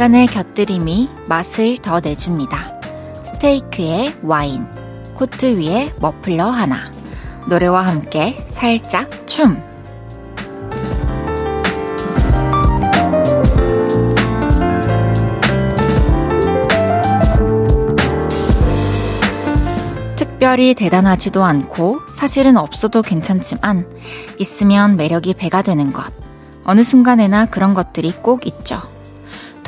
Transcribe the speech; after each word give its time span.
약간의 0.00 0.28
곁들임이 0.28 1.10
맛을 1.28 1.76
더 1.82 2.00
내줍니다. 2.00 2.80
스테이크에 3.22 4.14
와인, 4.22 4.66
코트 5.12 5.58
위에 5.58 5.92
머플러 6.00 6.46
하나. 6.46 6.90
노래와 7.50 7.86
함께 7.86 8.42
살짝 8.48 9.10
춤. 9.26 9.62
특별히 20.16 20.72
대단하지도 20.72 21.44
않고 21.44 22.00
사실은 22.16 22.56
없어도 22.56 23.02
괜찮지만 23.02 23.86
있으면 24.38 24.96
매력이 24.96 25.34
배가 25.34 25.60
되는 25.60 25.92
것. 25.92 26.10
어느 26.64 26.82
순간에나 26.82 27.44
그런 27.44 27.74
것들이 27.74 28.12
꼭 28.12 28.46
있죠. 28.46 28.80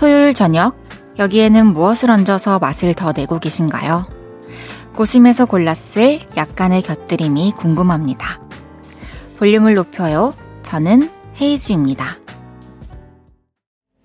토요일 0.03 0.35
저녁, 0.35 0.77
여기에는 1.21 1.65
무엇을 1.75 2.11
얹어서 2.11 2.59
맛을 2.59 2.93
더 2.93 3.13
내고 3.13 3.39
계신가요? 3.39 4.09
고심해서 4.97 5.47
골랐을 5.47 6.19
약간의 6.37 6.83
곁들임이 6.83 7.53
궁금합니다. 7.53 8.41
볼륨을 9.39 9.77
높여요. 9.77 10.35
저는 10.65 11.09
헤이즈입니다. 11.41 12.19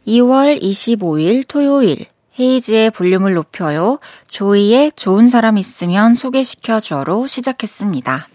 2월 0.06 0.62
25일 0.62 1.48
토요일 1.48 2.06
헤이즈의 2.40 2.92
볼륨을 2.92 3.34
높여요. 3.34 3.98
조이의 4.28 4.92
좋은 4.96 5.30
사람 5.30 5.58
있으면 5.58 6.14
소개시켜줘로 6.14 7.26
시작했습니다. 7.26 8.28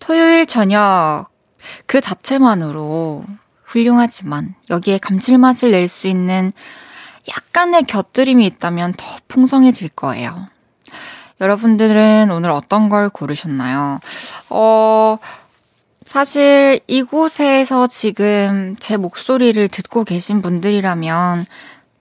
토요일 0.00 0.46
저녁 0.46 1.26
그 1.84 2.00
자체만으로 2.00 3.24
훌륭하지만 3.68 4.54
여기에 4.70 4.98
감칠맛을 4.98 5.70
낼 5.72 5.88
수 5.88 6.08
있는 6.08 6.52
약간의 7.30 7.84
곁들임이 7.84 8.46
있다면 8.46 8.94
더 8.96 9.04
풍성해질 9.28 9.90
거예요. 9.90 10.46
여러분들은 11.40 12.30
오늘 12.32 12.50
어떤 12.50 12.88
걸 12.88 13.08
고르셨나요? 13.10 14.00
어, 14.50 15.18
사실 16.06 16.80
이곳에서 16.86 17.86
지금 17.86 18.76
제 18.80 18.96
목소리를 18.96 19.68
듣고 19.68 20.04
계신 20.04 20.40
분들이라면 20.40 21.44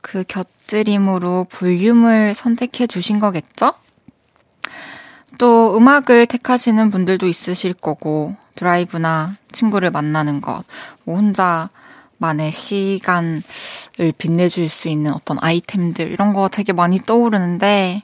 그 0.01 0.23
곁들임으로 0.23 1.47
볼륨을 1.49 2.33
선택해 2.33 2.87
주신 2.87 3.19
거겠죠? 3.19 3.73
또 5.37 5.75
음악을 5.77 6.25
택하시는 6.25 6.89
분들도 6.89 7.27
있으실 7.27 7.73
거고, 7.73 8.35
드라이브나 8.57 9.35
친구를 9.53 9.91
만나는 9.91 10.41
것, 10.41 10.65
뭐 11.05 11.15
혼자만의 11.15 12.51
시간을 12.51 13.41
빛내줄 14.17 14.67
수 14.67 14.89
있는 14.89 15.13
어떤 15.13 15.37
아이템들, 15.39 16.11
이런 16.11 16.33
거 16.33 16.49
되게 16.49 16.73
많이 16.73 16.99
떠오르는데, 16.99 18.03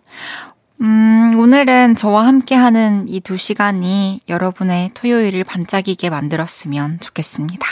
음, 0.81 1.35
오늘은 1.37 1.95
저와 1.95 2.25
함께하는 2.25 3.07
이 3.07 3.19
두 3.19 3.37
시간이 3.37 4.21
여러분의 4.29 4.91
토요일을 4.93 5.43
반짝이게 5.43 6.09
만들었으면 6.09 6.99
좋겠습니다. 6.99 7.67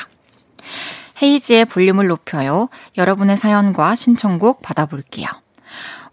헤이지의 1.21 1.65
볼륨을 1.65 2.07
높여요. 2.07 2.69
여러분의 2.97 3.37
사연과 3.37 3.95
신청곡 3.95 4.61
받아볼게요. 4.61 5.27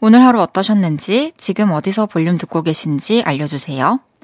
오늘 0.01 0.25
하루 0.25 0.41
어떠셨는지, 0.41 1.33
지금 1.37 1.71
어디서 1.73 2.07
볼륨 2.07 2.37
듣고 2.37 2.62
계신지 2.62 3.23
알려주세요. 3.25 4.01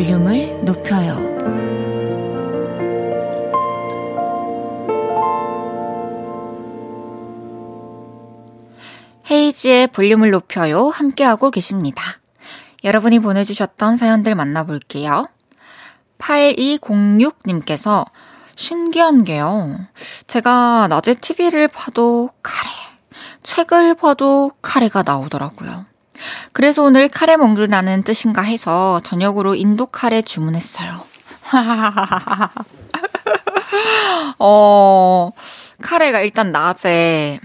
볼륨을 0.00 0.64
높여요. 0.64 1.14
헤이지의 9.30 9.88
볼륨을 9.88 10.30
높여요. 10.30 10.88
함께하고 10.88 11.50
계십니다. 11.50 12.02
여러분이 12.82 13.18
보내주셨던 13.18 13.98
사연들 13.98 14.34
만나볼게요. 14.34 15.28
8206님께서 16.18 18.06
신기한 18.56 19.24
게요. 19.24 19.80
제가 20.26 20.86
낮에 20.88 21.12
TV를 21.12 21.68
봐도 21.68 22.30
카레, 22.42 22.70
책을 23.42 23.96
봐도 23.96 24.50
카레가 24.62 25.02
나오더라고요. 25.02 25.89
그래서 26.52 26.82
오늘 26.82 27.08
카레 27.08 27.36
먹으라는 27.36 28.02
뜻인가 28.02 28.42
해서 28.42 29.00
저녁으로 29.04 29.54
인도 29.54 29.86
카레 29.86 30.22
주문했어요. 30.22 31.04
어, 34.38 35.30
카레가 35.82 36.20
일단 36.20 36.52
낮에 36.52 37.40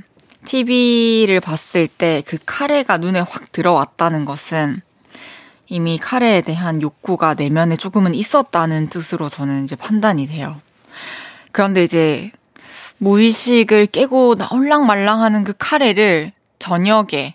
TV를 0.45 1.39
봤을 1.39 1.87
때 1.87 2.21
그 2.25 2.37
카레가 2.45 2.97
눈에 2.97 3.19
확 3.19 3.51
들어왔다는 3.51 4.25
것은 4.25 4.81
이미 5.67 5.97
카레에 5.97 6.41
대한 6.41 6.81
욕구가 6.81 7.33
내면에 7.33 7.75
조금은 7.75 8.13
있었다는 8.13 8.89
뜻으로 8.89 9.29
저는 9.29 9.63
이제 9.63 9.75
판단이 9.75 10.27
돼요. 10.27 10.55
그런데 11.51 11.83
이제 11.83 12.31
무의식을 12.97 13.87
깨고 13.87 14.35
나올랑말랑 14.35 15.21
하는 15.21 15.43
그 15.43 15.53
카레를 15.57 16.31
저녁에, 16.59 17.34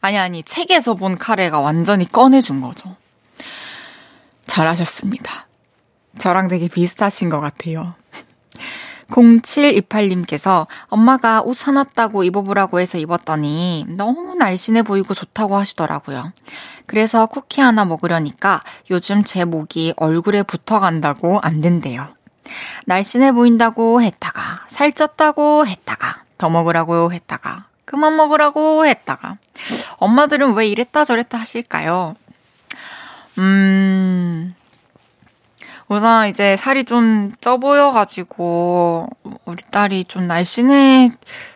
아니, 0.00 0.18
아니, 0.18 0.42
책에서 0.42 0.94
본 0.94 1.16
카레가 1.16 1.60
완전히 1.60 2.10
꺼내준 2.10 2.60
거죠. 2.60 2.96
잘하셨습니다. 4.46 5.46
저랑 6.18 6.48
되게 6.48 6.68
비슷하신 6.68 7.28
것 7.30 7.40
같아요. 7.40 7.94
0728님께서 9.10 10.66
엄마가 10.88 11.40
옷 11.42 11.54
사놨다고 11.54 12.24
입어보라고 12.24 12.80
해서 12.80 12.98
입었더니 12.98 13.86
너무 13.88 14.34
날씬해 14.34 14.82
보이고 14.82 15.14
좋다고 15.14 15.56
하시더라고요. 15.56 16.32
그래서 16.86 17.26
쿠키 17.26 17.60
하나 17.60 17.84
먹으려니까 17.84 18.62
요즘 18.90 19.24
제 19.24 19.44
목이 19.44 19.94
얼굴에 19.96 20.42
붙어간다고 20.42 21.38
안 21.42 21.60
된대요. 21.60 22.06
날씬해 22.86 23.32
보인다고 23.32 24.02
했다가, 24.02 24.66
살쪘다고 24.68 25.66
했다가, 25.66 26.24
더 26.38 26.48
먹으라고 26.48 27.12
했다가, 27.12 27.66
그만 27.88 28.16
먹으라고 28.16 28.84
했다가. 28.86 29.38
엄마들은 29.96 30.52
왜 30.52 30.68
이랬다 30.68 31.06
저랬다 31.06 31.38
하실까요? 31.38 32.16
음, 33.38 34.54
우선 35.88 36.28
이제 36.28 36.54
살이 36.58 36.84
좀 36.84 37.32
쪄 37.40 37.56
보여가지고 37.56 39.08
우리 39.46 39.62
딸이 39.70 40.04
좀 40.04 40.26
날씬해 40.26 41.12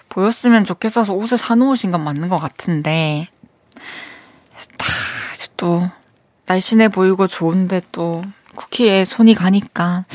보였으면 0.08 0.64
좋겠어서 0.64 1.12
옷을 1.12 1.36
사놓으신 1.36 1.90
건 1.90 2.02
맞는 2.02 2.30
것 2.30 2.38
같은데 2.38 3.28
다 4.78 4.86
이제 5.34 5.48
또 5.58 5.86
날씬해 6.46 6.88
보이고 6.88 7.26
좋은데 7.26 7.82
또 7.92 8.22
쿠키에 8.54 9.04
손이 9.04 9.34
가니까 9.34 10.06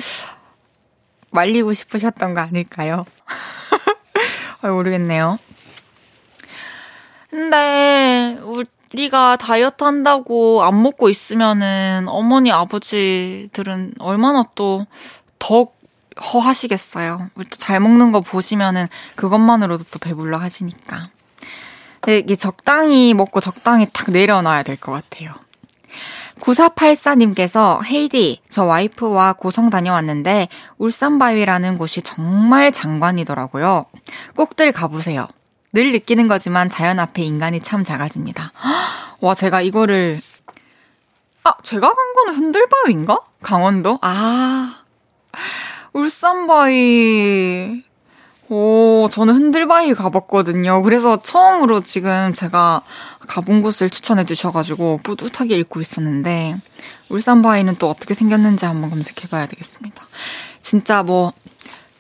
말리고 1.30 1.75
싶으셨던 1.75 2.34
거 2.34 2.42
아닐까요? 2.42 3.06
모르겠네요. 4.63 5.38
근데 7.29 8.39
우리가 8.94 9.35
다이어트 9.35 9.83
한다고 9.83 10.63
안 10.63 10.81
먹고 10.81 11.09
있으면은 11.09 12.06
어머니 12.07 12.51
아버지들은 12.51 13.95
얼마나 14.00 14.44
또더 14.56 15.68
허하시겠어요. 16.33 17.29
잘 17.57 17.79
먹는 17.79 18.12
거 18.12 18.21
보시면은 18.21 18.88
그것만으로도 19.15 19.83
또 19.91 20.00
배불러 20.00 20.38
하시니까. 20.38 21.03
이게 22.07 22.38
적당히 22.38 23.13
먹고 23.13 23.41
적당히 23.41 23.85
탁 23.91 24.12
내려놔야 24.12 24.63
될 24.63 24.77
것 24.77 24.94
같아요. 24.94 25.33
9484님께서 26.39 27.83
헤이디, 27.83 28.41
저 28.50 28.63
와이프와 28.63 29.33
고성 29.33 29.69
다녀왔는데 29.69 30.47
울산바위라는 30.77 31.77
곳이 31.77 32.01
정말 32.03 32.71
장관이더라고요. 32.71 33.85
꼭들 34.35 34.71
가보세요. 34.71 35.27
늘 35.77 35.91
느끼는 35.91 36.27
거지만 36.27 36.71
자연 36.71 36.97
앞에 36.97 37.21
인간이 37.21 37.62
참 37.62 37.83
작아집니다. 37.83 38.51
와, 39.21 39.35
제가 39.35 39.62
이거를, 39.62 40.19
아, 41.44 41.53
제가 41.62 41.94
간 41.94 42.13
거는 42.15 42.33
흔들바위인가? 42.33 43.19
강원도? 43.44 44.00
아, 44.01 44.81
울산바위. 45.94 47.83
오, 48.50 49.07
저는 49.12 49.35
흔들바위 49.35 49.94
가봤거든요. 49.94 50.81
그래서 50.81 51.21
처음으로 51.21 51.81
지금 51.81 52.33
제가 52.33 52.81
가본 53.27 53.62
곳을 53.62 53.91
추천해 53.91 54.25
주셔가지고 54.25 55.01
뿌듯하게 55.03 55.59
읽고 55.59 55.79
있었는데, 55.79 56.56
울산바위는 57.09 57.75
또 57.75 57.88
어떻게 57.88 58.15
생겼는지 58.15 58.65
한번 58.65 58.89
검색해 58.89 59.27
봐야 59.29 59.45
되겠습니다. 59.45 60.07
진짜 60.59 61.03
뭐, 61.03 61.33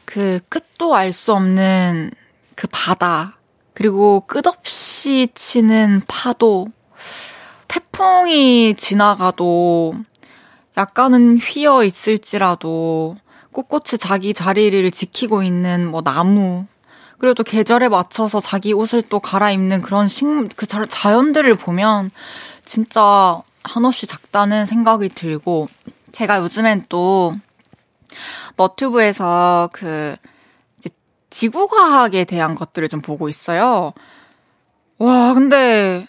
그 0.03 0.39
끝도 0.49 0.95
알 0.95 1.13
수 1.13 1.31
없는 1.33 2.09
그 2.55 2.67
바다, 2.71 3.36
그리고 3.77 4.23
끝없이 4.25 5.27
치는 5.35 6.01
파도, 6.07 6.67
태풍이 7.67 8.73
지나가도 8.73 9.93
약간은 10.75 11.37
휘어 11.37 11.83
있을지라도 11.83 13.17
꿋꿋이 13.51 13.99
자기 13.99 14.33
자리를 14.33 14.89
지키고 14.89 15.43
있는 15.43 15.85
뭐 15.85 16.01
나무, 16.01 16.65
그리고 17.19 17.35
또 17.35 17.43
계절에 17.43 17.87
맞춰서 17.87 18.39
자기 18.39 18.73
옷을 18.73 19.03
또 19.03 19.19
갈아입는 19.19 19.83
그런 19.83 20.07
식, 20.07 20.25
그 20.55 20.65
자연들을 20.65 21.53
보면 21.53 22.09
진짜 22.65 23.43
한없이 23.63 24.07
작다는 24.07 24.65
생각이 24.65 25.09
들고, 25.09 25.69
제가 26.13 26.39
요즘엔 26.39 26.85
또 26.89 27.35
너튜브에서 28.55 29.69
그 29.71 30.15
지구과학에 31.29 32.23
대한 32.25 32.55
것들을 32.55 32.87
좀 32.87 33.01
보고 33.01 33.29
있어요. 33.29 33.93
와, 34.97 35.33
근데 35.33 36.07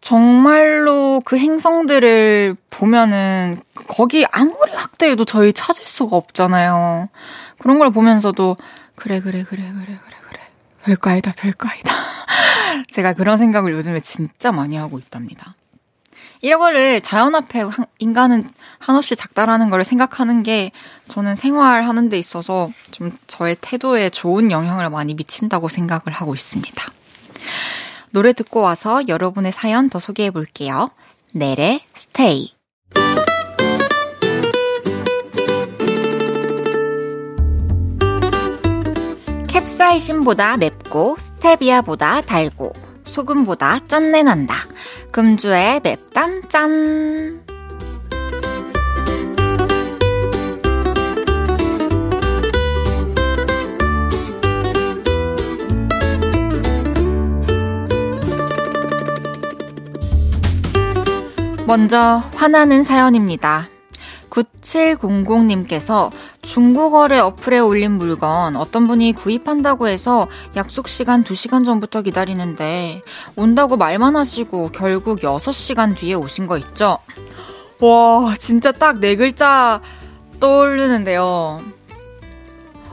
정말로 0.00 1.22
그 1.24 1.38
행성들을 1.38 2.56
보면은 2.70 3.60
거기 3.88 4.26
아무리 4.30 4.72
확대해도 4.72 5.24
저희 5.24 5.52
찾을 5.52 5.84
수가 5.84 6.16
없잖아요. 6.16 7.08
그런 7.58 7.78
걸 7.78 7.90
보면서도 7.90 8.56
그래 8.96 9.20
그래 9.20 9.44
그래 9.44 9.62
그래 9.62 9.86
그래 9.86 10.16
그래 10.28 10.40
별거 10.84 11.10
아니다 11.10 11.32
별거 11.36 11.68
아니다. 11.68 11.92
제가 12.90 13.12
그런 13.12 13.38
생각을 13.38 13.72
요즘에 13.72 14.00
진짜 14.00 14.50
많이 14.50 14.76
하고 14.76 14.98
있답니다. 14.98 15.54
이거를 16.42 17.00
자연 17.00 17.34
앞에 17.36 17.64
인간은 18.00 18.50
한없이 18.80 19.14
작다라는 19.14 19.70
걸 19.70 19.84
생각하는 19.84 20.42
게 20.42 20.72
저는 21.06 21.36
생활하는 21.36 22.08
데 22.08 22.18
있어서 22.18 22.68
좀 22.90 23.16
저의 23.28 23.56
태도에 23.60 24.10
좋은 24.10 24.50
영향을 24.50 24.90
많이 24.90 25.14
미친다고 25.14 25.68
생각을 25.68 26.02
하고 26.10 26.34
있습니다. 26.34 26.92
노래 28.10 28.32
듣고 28.32 28.60
와서 28.60 29.06
여러분의 29.06 29.52
사연 29.52 29.88
더 29.88 30.00
소개해 30.00 30.32
볼게요. 30.32 30.90
넬의 31.32 31.80
스테이. 31.94 32.52
캡사이신보다 39.46 40.56
맵고 40.56 41.16
스테비아보다 41.18 42.22
달고 42.22 42.81
소금보다 43.04 43.86
짠내 43.86 44.22
난다. 44.22 44.54
금주의 45.10 45.80
맵단 45.82 46.48
짠. 46.48 47.42
먼저 61.66 62.22
화나는 62.34 62.84
사연입니다. 62.84 63.70
9700님께서 64.28 66.10
중국어를 66.42 67.18
어플에 67.18 67.60
올린 67.60 67.92
물건 67.92 68.56
어떤 68.56 68.88
분이 68.88 69.12
구입한다고 69.12 69.86
해서 69.86 70.26
약속 70.56 70.88
시간 70.88 71.22
2시간 71.22 71.64
전부터 71.64 72.02
기다리는데 72.02 73.02
온다고 73.36 73.76
말만 73.76 74.16
하시고 74.16 74.70
결국 74.72 75.20
6시간 75.20 75.96
뒤에 75.96 76.14
오신 76.14 76.46
거 76.48 76.58
있죠? 76.58 76.98
와, 77.80 78.34
진짜 78.38 78.72
딱 78.72 78.98
네 79.00 79.16
글자 79.16 79.80
떠오르는데요. 80.40 81.60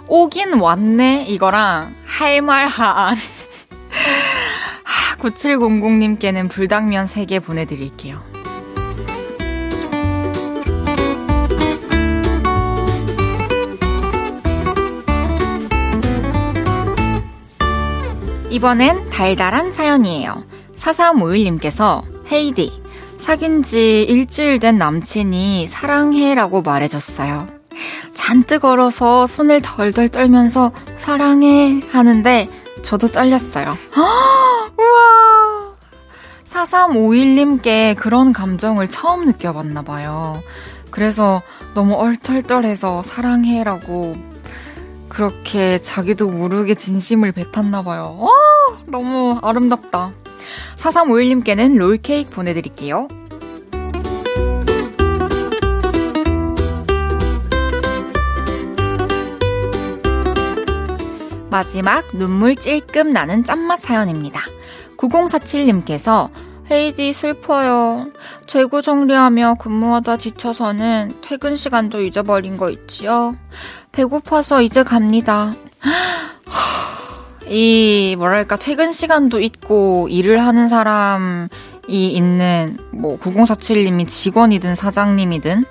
오긴 0.07 0.54
왔네, 0.60 1.25
이거랑 1.28 1.96
할말 2.06 2.68
한. 2.68 3.16
9700님께는 5.19 6.50
불당면 6.50 7.06
3개 7.06 7.44
보내드릴게요. 7.44 8.29
이번엔 18.50 19.10
달달한 19.10 19.72
사연이에요. 19.72 20.44
4351님께서 20.78 22.04
헤이디, 22.31 22.81
사귄 23.19 23.63
지 23.63 24.04
일주일 24.04 24.60
된 24.60 24.78
남친이 24.78 25.68
사랑해라고 25.68 26.62
말해줬어요. 26.62 27.48
잔뜩 28.13 28.66
얼어서 28.66 29.28
손을 29.28 29.62
덜덜 29.62 30.10
떨면서 30.10 30.72
사랑해 30.96 31.81
하는데 31.92 32.50
저도 32.81 33.10
떨렸어요. 33.10 33.75
우와! 34.78 35.75
4351님께 36.50 37.96
그런 37.96 38.34
감정을 38.34 38.90
처음 38.90 39.25
느껴봤나봐요. 39.25 40.42
그래서 40.92 41.42
너무 41.75 41.94
얼떨떨해서 41.94 43.04
사랑해라고 43.04 44.16
그렇게 45.19 45.81
자기도 45.81 46.30
모르게 46.30 46.75
진심을 46.75 47.33
뱉었나 47.33 47.81
봐요. 47.81 48.16
와, 48.19 48.31
너무 48.86 49.38
아름답다. 49.42 50.13
4351님께는 50.77 51.77
롤케이크 51.77 52.30
보내드릴게요. 52.30 53.10
마지막 61.50 62.05
눈물 62.13 62.55
찔끔 62.55 63.12
나는 63.12 63.44
짠맛 63.44 63.82
사연입니다. 63.82 64.39
9047님께서 64.96 66.29
헤이디 66.72 67.12
슬퍼요. 67.13 68.12
재고 68.46 68.82
정리하며 68.82 69.55
근무하다 69.55 70.15
지쳐서는 70.15 71.17
퇴근 71.22 71.55
시간도 71.55 72.03
잊어버린 72.03 72.55
거 72.55 72.70
있지요? 72.70 73.36
배고파서 73.91 74.62
이제 74.62 74.84
갑니다. 74.84 75.53
이, 77.48 78.15
뭐랄까, 78.17 78.58
퇴근 78.58 78.91
시간도 78.91 79.39
있고 79.41 80.08
일을 80.10 80.39
하는 80.39 80.67
사람이 80.67 81.50
있는, 81.89 82.77
뭐, 82.91 83.17
9047님이 83.17 84.08
직원이든 84.08 84.75
사장님이든, 84.75 85.65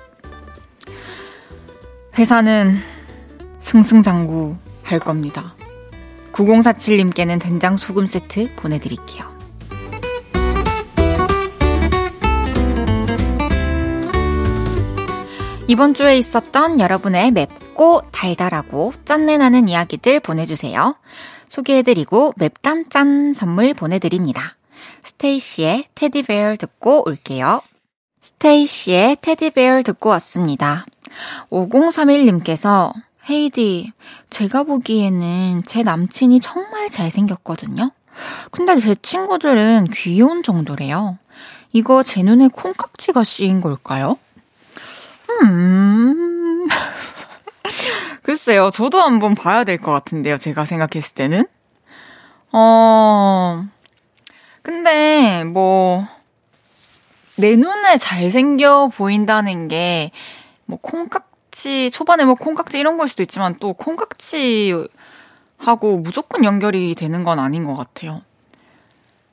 회사는 2.17 2.77
승승장구 3.59 4.57
할 4.83 4.99
겁니다. 4.99 5.55
9047님께는 6.33 7.39
된장 7.39 7.77
소금 7.77 8.05
세트 8.05 8.55
보내드릴게요. 8.55 9.29
이번 15.67 15.93
주에 15.93 16.17
있었던 16.17 16.79
여러분의 16.79 17.31
맵 17.31 17.47
고 17.79 18.01
달달하고 18.11 18.91
짠내나는 19.05 19.69
이야기들 19.69 20.19
보내주세요. 20.19 20.95
소개해드리고 21.47 22.33
맵단 22.35 22.89
짠 22.89 23.33
선물 23.33 23.73
보내드립니다. 23.73 24.57
스테이시의 25.03 25.85
테디베어 25.95 26.57
듣고 26.57 27.07
올게요. 27.07 27.61
스테이시의 28.19 29.19
테디베어 29.21 29.83
듣고 29.83 30.09
왔습니다. 30.09 30.85
5031님께서 31.51 32.91
헤이디, 33.29 33.93
제가 34.29 34.63
보기에는 34.63 35.61
제 35.65 35.81
남친이 35.81 36.41
정말 36.41 36.89
잘생겼거든요. 36.89 37.91
근데 38.51 38.77
제 38.81 38.93
친구들은 38.93 39.87
귀여운 39.93 40.43
정도래요. 40.43 41.17
이거 41.71 42.03
제 42.03 42.23
눈에 42.23 42.49
콩깍지가 42.49 43.23
씌인 43.23 43.61
걸까요? 43.61 44.17
음. 45.43 46.38
글쎄요, 48.23 48.71
저도 48.71 48.99
한번 49.01 49.35
봐야 49.35 49.63
될 49.63 49.77
것 49.77 49.91
같은데요, 49.91 50.37
제가 50.37 50.65
생각했을 50.65 51.13
때는. 51.15 51.47
어, 52.51 53.63
근데, 54.61 55.43
뭐, 55.45 56.07
내 57.35 57.55
눈에 57.55 57.97
잘생겨 57.97 58.89
보인다는 58.89 59.67
게, 59.67 60.11
뭐, 60.65 60.77
콩깍지, 60.81 61.91
초반에 61.91 62.25
뭐 62.25 62.35
콩깍지 62.35 62.79
이런 62.79 62.97
걸 62.97 63.07
수도 63.07 63.23
있지만 63.23 63.55
또 63.59 63.73
콩깍지 63.73 64.87
하고 65.57 65.97
무조건 65.97 66.43
연결이 66.43 66.95
되는 66.95 67.23
건 67.23 67.39
아닌 67.39 67.65
것 67.65 67.75
같아요. 67.75 68.21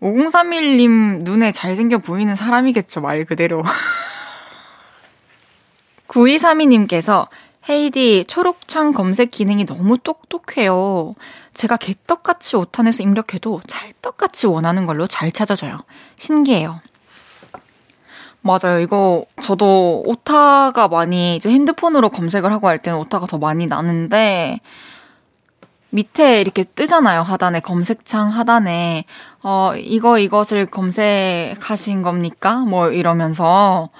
5031님 0.03 1.23
눈에 1.23 1.53
잘생겨 1.53 1.99
보이는 1.99 2.35
사람이겠죠, 2.37 3.01
말 3.01 3.25
그대로. 3.25 3.63
9232님께서 6.09 7.29
헤이디, 7.69 8.27
초록창 8.27 8.93
검색 8.93 9.33
기능이 9.33 9.67
너무 9.67 9.99
똑똑해요. 9.99 11.15
제가 11.53 11.77
개떡같이 11.77 12.57
오탄에서 12.57 13.03
입력해도 13.03 13.61
찰떡같이 13.67 14.47
원하는 14.47 14.87
걸로 14.87 15.07
잘 15.07 15.33
찾아져요. 15.33 15.81
신기해요. 16.17 16.81
맞아요. 18.41 18.79
이거 18.79 19.27
저도 19.43 20.05
오타가 20.07 20.87
많이 20.87 21.35
이제 21.35 21.51
핸드폰으로 21.51 22.11
검색을 22.11 22.53
하고 22.53 22.69
할 22.69 22.79
때는 22.79 23.01
오타가 23.01 23.27
더 23.27 23.39
많이 23.39 23.67
나는데 23.67 24.61
밑에 25.91 26.41
이렇게 26.41 26.63
뜨잖아요. 26.63 27.23
하단에 27.23 27.59
검색창 27.59 28.29
하단에 28.29 29.05
어 29.43 29.73
이거 29.77 30.19
이것을 30.19 30.67
검색하신 30.67 32.03
겁니까? 32.03 32.59
뭐 32.59 32.91
이러면서 32.91 33.91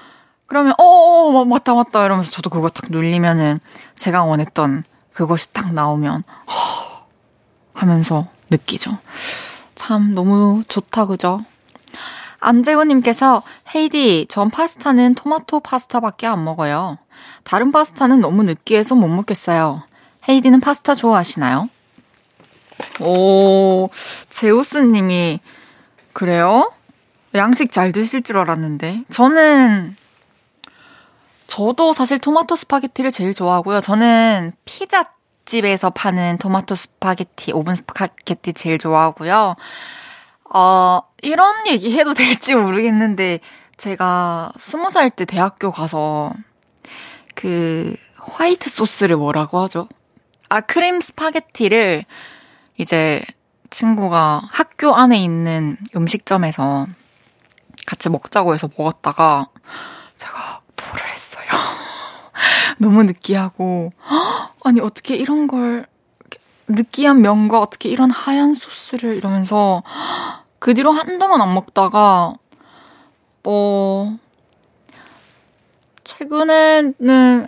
그러면 0.47 0.73
어, 0.77 0.83
어, 0.83 1.41
어 1.41 1.45
맞다 1.45 1.73
맞다 1.73 2.05
이러면서 2.05 2.31
저도 2.31 2.49
그거 2.49 2.69
딱 2.69 2.85
눌리면은 2.89 3.59
제가 3.95 4.23
원했던 4.23 4.83
그것이 5.13 5.51
딱 5.53 5.73
나오면 5.73 6.23
허 6.47 7.05
하면서 7.73 8.27
느끼죠. 8.49 8.97
참 9.75 10.15
너무 10.15 10.63
좋다 10.67 11.05
그죠? 11.05 11.43
안재훈님께서 12.39 13.43
헤이디 13.73 14.27
전 14.29 14.49
파스타는 14.49 15.15
토마토 15.15 15.59
파스타밖에 15.59 16.27
안 16.27 16.43
먹어요. 16.43 16.97
다른 17.43 17.71
파스타는 17.71 18.21
너무 18.21 18.43
느끼해서 18.43 18.95
못 18.95 19.07
먹겠어요. 19.07 19.83
헤이디는 20.29 20.61
파스타 20.61 20.95
좋아하시나요? 20.95 21.69
오 23.01 23.89
제우스님이 24.29 25.39
그래요? 26.13 26.71
양식 27.35 27.71
잘 27.71 27.91
드실 27.91 28.23
줄 28.23 28.37
알았는데 28.37 29.03
저는 29.09 29.95
저도 31.47 31.93
사실 31.93 32.19
토마토 32.19 32.55
스파게티를 32.55 33.11
제일 33.11 33.33
좋아하고요. 33.33 33.81
저는 33.81 34.53
피자 34.65 35.11
집에서 35.45 35.89
파는 35.89 36.37
토마토 36.39 36.75
스파게티, 36.75 37.53
오븐 37.53 37.75
스파게티 37.75 38.53
제일 38.53 38.77
좋아하고요. 38.77 39.55
어, 40.53 41.01
이런 41.21 41.67
얘기 41.67 41.97
해도 41.97 42.13
될지 42.13 42.53
모르겠는데, 42.55 43.39
제가 43.77 44.51
스무 44.57 44.89
살 44.89 45.09
때 45.09 45.23
대학교 45.25 45.71
가서 45.71 46.33
그 47.35 47.95
화이트 48.17 48.69
소스를 48.69 49.15
뭐라고 49.15 49.59
하죠? 49.61 49.87
아, 50.49 50.59
크림 50.61 50.99
스파게티를 50.99 52.05
이제 52.77 53.23
친구가 53.69 54.49
학교 54.51 54.95
안에 54.95 55.17
있는 55.17 55.77
음식점에서 55.95 56.87
같이 57.85 58.09
먹자고 58.09 58.53
해서 58.53 58.69
먹었다가. 58.77 59.47
너무 62.77 63.03
느끼하고, 63.03 63.91
아니, 64.63 64.79
어떻게 64.79 65.15
이런 65.15 65.47
걸, 65.47 65.85
느끼한 66.67 67.21
면과 67.21 67.59
어떻게 67.61 67.89
이런 67.89 68.11
하얀 68.11 68.53
소스를 68.53 69.15
이러면서 69.15 69.83
그 70.59 70.73
뒤로 70.73 70.91
한동안 70.91 71.41
안 71.41 71.53
먹다가, 71.53 72.33
어, 73.43 74.17
최근에는 76.03 77.47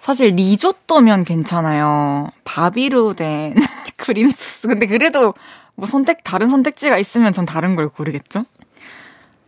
사실 0.00 0.34
리조또면 0.34 1.24
괜찮아요. 1.24 2.28
바비로 2.44 3.14
된 3.14 3.54
크림 3.96 4.30
소스. 4.30 4.66
근데 4.66 4.86
그래도 4.86 5.34
뭐 5.74 5.86
선택, 5.86 6.24
다른 6.24 6.48
선택지가 6.50 6.98
있으면 6.98 7.32
전 7.32 7.46
다른 7.46 7.76
걸 7.76 7.88
고르겠죠? 7.88 8.44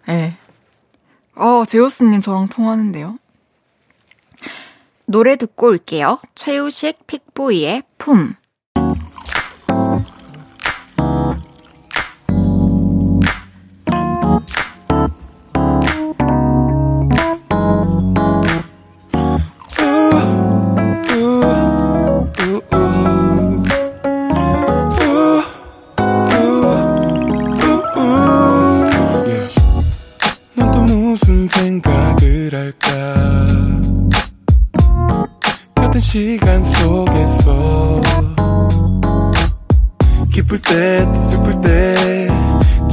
예. 0.08 0.12
네. 0.12 0.36
어, 1.34 1.64
제오스님 1.66 2.20
저랑 2.20 2.48
통하는데요. 2.48 3.18
노래 5.06 5.36
듣고 5.36 5.68
올게요. 5.68 6.20
최우식 6.34 7.06
픽보이의 7.06 7.82
품. 7.98 8.34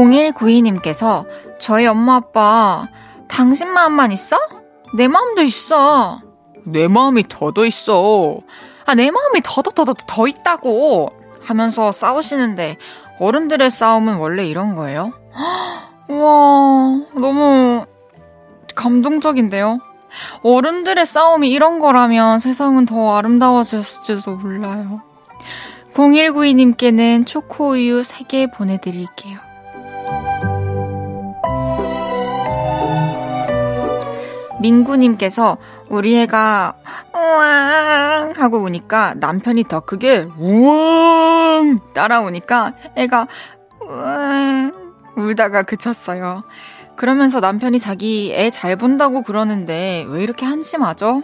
0192님께서 0.00 1.26
저희 1.58 1.86
엄마 1.86 2.16
아빠 2.16 2.88
당신 3.28 3.68
마음만 3.68 4.12
있어? 4.12 4.36
내 4.94 5.08
마음도 5.08 5.42
있어. 5.42 6.20
내 6.64 6.88
마음이 6.88 7.28
더더 7.28 7.64
있어. 7.66 8.38
아, 8.86 8.94
내 8.94 9.10
마음이 9.10 9.40
더더더더 9.44 9.94
더 10.06 10.26
있다고. 10.26 11.12
하면서 11.42 11.90
싸우시는데 11.90 12.76
어른들의 13.18 13.70
싸움은 13.70 14.16
원래 14.16 14.44
이런 14.44 14.74
거예요? 14.74 15.12
와, 16.08 17.00
너무 17.14 17.86
감동적인데요? 18.74 19.78
어른들의 20.42 21.06
싸움이 21.06 21.50
이런 21.50 21.78
거라면 21.78 22.40
세상은 22.40 22.84
더 22.84 23.16
아름다워졌을지도 23.16 24.36
몰라요. 24.36 25.02
0192님께는 25.94 27.26
초코우유 27.26 28.02
3개 28.02 28.52
보내드릴게요. 28.52 29.49
민구님께서 34.60 35.56
우리 35.88 36.18
애가 36.20 36.74
우왕 37.14 38.32
하고 38.36 38.58
우니까 38.58 39.14
남편이 39.16 39.64
더 39.64 39.80
크게 39.80 40.28
우왕 40.38 41.80
따라오니까 41.94 42.74
애가 42.96 43.26
우왕 43.82 44.72
울다가 45.16 45.62
그쳤어요. 45.62 46.42
그러면서 46.96 47.40
남편이 47.40 47.80
자기 47.80 48.32
애 48.34 48.50
잘 48.50 48.76
본다고 48.76 49.22
그러는데 49.22 50.04
왜 50.08 50.22
이렇게 50.22 50.44
한심하죠? 50.44 51.22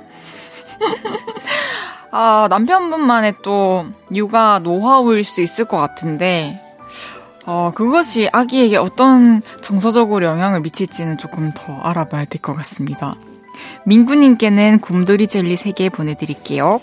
아, 2.11 2.47
남편분만의 2.49 3.35
또 3.42 3.85
육아 4.14 4.61
노하우일 4.62 5.23
수 5.25 5.42
있을 5.42 5.66
것 5.66 5.76
같은데, 5.76 6.62
어, 7.47 7.71
그것이 7.75 8.29
아기에게 8.33 8.76
어떤 8.76 9.41
정서적으로 9.62 10.26
영향을 10.26 10.61
미칠지는 10.61 11.17
조금 11.17 11.53
더 11.55 11.79
알아봐야 11.81 12.25
될 12.25 12.41
것 12.41 12.55
같습니다. 12.57 13.15
민구님께는 13.87 14.81
곰돌이 14.81 15.29
젤리 15.29 15.55
3개 15.57 15.93
보내드릴게요. 15.93 16.81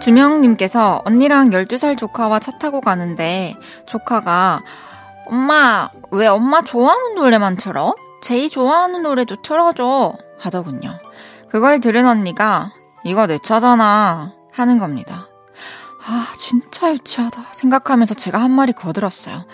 주명님께서 0.00 1.02
언니랑 1.04 1.50
12살 1.50 1.96
조카와 1.96 2.40
차 2.40 2.52
타고 2.58 2.80
가는데 2.80 3.54
조카가 3.86 4.62
엄마, 5.26 5.90
왜 6.10 6.26
엄마 6.26 6.62
좋아하는 6.62 7.14
노래만 7.14 7.56
틀어? 7.56 7.94
제이 8.22 8.48
좋아하는 8.48 9.02
노래도 9.02 9.40
틀어줘. 9.42 10.14
하더군요. 10.38 10.98
그걸 11.48 11.78
들은 11.80 12.06
언니가 12.06 12.72
이거 13.04 13.26
내 13.26 13.38
차잖아. 13.38 14.32
하는 14.52 14.78
겁니다. 14.78 15.28
아, 16.04 16.26
진짜 16.36 16.92
유치하다. 16.92 17.42
생각하면서 17.52 18.14
제가 18.14 18.38
한 18.38 18.50
마리 18.50 18.72
거들었어요. 18.72 19.46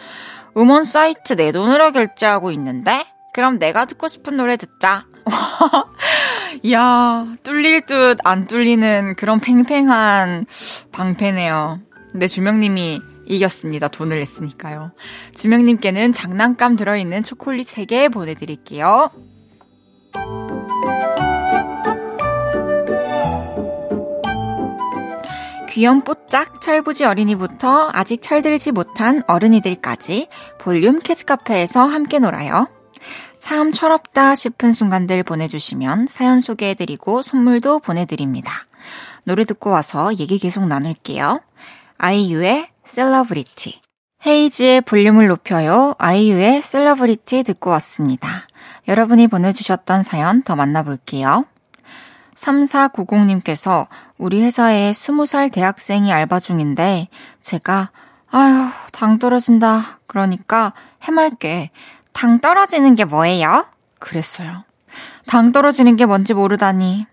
음원 0.56 0.84
사이트 0.84 1.36
내 1.36 1.52
돈으로 1.52 1.92
결제하고 1.92 2.50
있는데? 2.52 3.04
그럼 3.34 3.58
내가 3.58 3.84
듣고 3.84 4.08
싶은 4.08 4.36
노래 4.36 4.56
듣자. 4.56 5.04
이야, 6.62 7.26
뚫릴 7.42 7.82
듯 7.82 8.18
안 8.24 8.46
뚫리는 8.46 9.14
그런 9.16 9.40
팽팽한 9.40 10.46
방패네요. 10.92 11.80
근데 12.12 12.26
주명님이 12.26 13.00
이겼습니다. 13.26 13.88
돈을 13.88 14.18
냈으니까요. 14.20 14.90
주명님께는 15.34 16.14
장난감 16.14 16.76
들어있는 16.76 17.22
초콜릿 17.22 17.68
3개 17.68 18.10
보내드릴게요. 18.12 19.10
귀염뽀짝 25.78 26.60
철부지 26.60 27.04
어린이부터 27.04 27.90
아직 27.92 28.20
철들지 28.20 28.72
못한 28.72 29.22
어른이들까지 29.28 30.26
볼륨 30.58 30.98
캐치카페에서 30.98 31.84
함께 31.84 32.18
놀아요. 32.18 32.66
참 33.38 33.70
철없다 33.70 34.34
싶은 34.34 34.72
순간들 34.72 35.22
보내주시면 35.22 36.08
사연 36.08 36.40
소개해드리고 36.40 37.22
선물도 37.22 37.78
보내드립니다. 37.78 38.66
노래 39.22 39.44
듣고 39.44 39.70
와서 39.70 40.12
얘기 40.16 40.36
계속 40.40 40.66
나눌게요. 40.66 41.42
아이유의 41.96 42.70
셀러브리티. 42.82 43.80
헤이즈의 44.26 44.80
볼륨을 44.80 45.28
높여요. 45.28 45.94
아이유의 45.98 46.60
셀러브리티 46.60 47.44
듣고 47.44 47.70
왔습니다. 47.70 48.48
여러분이 48.88 49.28
보내주셨던 49.28 50.02
사연 50.02 50.42
더 50.42 50.56
만나볼게요. 50.56 51.44
3490님께서 52.34 53.86
우리 54.18 54.42
회사에 54.42 54.90
20살 54.92 55.52
대학생이 55.52 56.12
알바 56.12 56.40
중인데 56.40 57.08
제가 57.40 57.90
아휴 58.30 58.68
당 58.92 59.18
떨어진다 59.18 60.00
그러니까 60.06 60.72
해맑게 61.02 61.70
당 62.12 62.40
떨어지는 62.40 62.94
게 62.94 63.04
뭐예요? 63.04 63.66
그랬어요. 64.00 64.64
당 65.26 65.52
떨어지는 65.52 65.96
게 65.96 66.04
뭔지 66.04 66.34
모르다니 66.34 67.06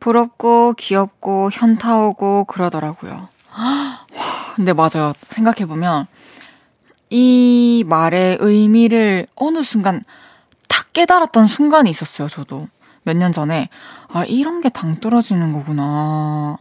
부럽고 0.00 0.74
귀엽고 0.74 1.50
현타 1.52 1.98
오고 2.02 2.44
그러더라고요. 2.44 3.28
근데 4.54 4.72
맞아요. 4.72 5.12
생각해 5.28 5.66
보면 5.66 6.06
이 7.10 7.84
말의 7.86 8.38
의미를 8.40 9.26
어느 9.34 9.62
순간 9.62 10.04
딱 10.68 10.92
깨달았던 10.92 11.46
순간이 11.46 11.90
있었어요, 11.90 12.28
저도. 12.28 12.68
몇 13.02 13.16
년 13.16 13.32
전에. 13.32 13.68
아, 14.14 14.24
이런 14.24 14.60
게 14.60 14.68
당 14.68 15.00
떨어지는 15.00 15.52
거구나. 15.52 16.56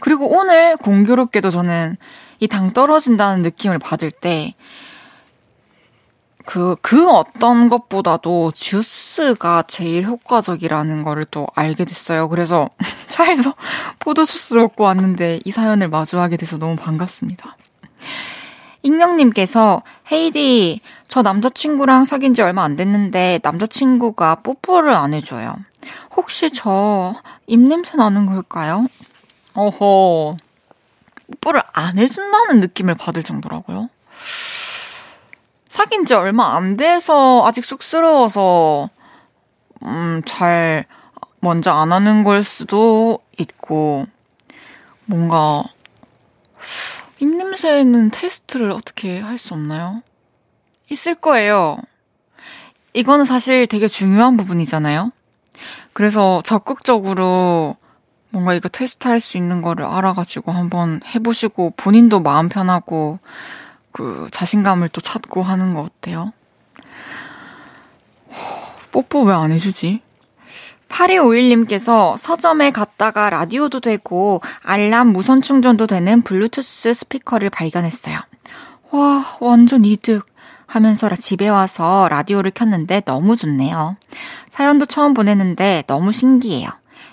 그리고 0.00 0.26
오늘 0.38 0.76
공교롭게도 0.78 1.50
저는 1.50 1.96
이 2.40 2.48
당 2.48 2.72
떨어진다는 2.72 3.42
느낌을 3.42 3.78
받을 3.78 4.10
때, 4.10 4.54
그, 6.46 6.76
그 6.80 7.10
어떤 7.10 7.68
것보다도 7.68 8.52
주스가 8.52 9.64
제일 9.68 10.06
효과적이라는 10.06 11.02
거를 11.02 11.24
또 11.30 11.46
알게 11.54 11.84
됐어요. 11.84 12.28
그래서 12.30 12.70
차에서 13.08 13.52
포도소스 13.98 14.54
먹고 14.54 14.84
왔는데 14.84 15.40
이 15.44 15.50
사연을 15.50 15.88
마주하게 15.88 16.38
돼서 16.38 16.56
너무 16.56 16.76
반갑습니다. 16.76 17.54
익명님께서 18.82 19.82
헤이디 20.10 20.80
저 21.06 21.20
남자친구랑 21.20 22.06
사귄 22.06 22.32
지 22.32 22.40
얼마 22.40 22.62
안 22.64 22.76
됐는데 22.76 23.40
남자친구가 23.42 24.36
뽀뽀를 24.36 24.90
안 24.94 25.12
해줘요. 25.12 25.54
혹시 26.16 26.50
저 26.50 27.14
입냄새 27.46 27.96
나는 27.96 28.26
걸까요? 28.26 28.86
어허 29.54 30.36
뽀뽀를 31.40 31.62
안 31.72 31.98
해준다는 31.98 32.60
느낌을 32.60 32.94
받을 32.94 33.22
정도라고요? 33.22 33.88
사귄 35.68 36.04
지 36.04 36.14
얼마 36.14 36.56
안 36.56 36.76
돼서 36.76 37.46
아직 37.46 37.64
쑥스러워서 37.64 38.88
음, 39.82 40.22
잘 40.26 40.86
먼저 41.40 41.70
안 41.72 41.92
하는 41.92 42.24
걸 42.24 42.42
수도 42.44 43.20
있고 43.38 44.06
뭔가 45.04 45.62
입냄새는 47.20 48.10
테스트를 48.10 48.70
어떻게 48.72 49.20
할 49.20 49.38
수 49.38 49.54
없나요? 49.54 50.02
있을 50.90 51.14
거예요. 51.14 51.78
이거는 52.94 53.24
사실 53.24 53.66
되게 53.66 53.86
중요한 53.86 54.36
부분이잖아요. 54.36 55.12
그래서 55.98 56.40
적극적으로 56.44 57.74
뭔가 58.30 58.54
이거 58.54 58.68
테스트 58.68 59.08
할 59.08 59.18
수 59.18 59.36
있는 59.36 59.60
거를 59.62 59.84
알아가지고 59.84 60.52
한번 60.52 61.00
해보시고 61.04 61.72
본인도 61.76 62.20
마음 62.20 62.48
편하고 62.48 63.18
그 63.90 64.28
자신감을 64.30 64.90
또 64.90 65.00
찾고 65.00 65.42
하는 65.42 65.74
거 65.74 65.80
어때요? 65.80 66.32
뽀뽀 68.92 69.24
왜 69.24 69.34
안 69.34 69.50
해주지? 69.50 70.00
8251님께서 70.88 72.16
서점에 72.16 72.70
갔다가 72.70 73.28
라디오도 73.28 73.80
되고 73.80 74.40
알람 74.62 75.08
무선 75.08 75.42
충전도 75.42 75.88
되는 75.88 76.22
블루투스 76.22 76.94
스피커를 76.94 77.50
발견했어요. 77.50 78.20
와, 78.92 79.24
완전 79.40 79.84
이득. 79.84 80.28
하면서 80.68 81.08
집에 81.16 81.48
와서 81.48 82.06
라디오를 82.10 82.52
켰는데 82.52 83.00
너무 83.00 83.36
좋네요. 83.36 83.96
사연도 84.50 84.86
처음 84.86 85.14
보내는데 85.14 85.82
너무 85.86 86.12
신기해요. 86.12 86.68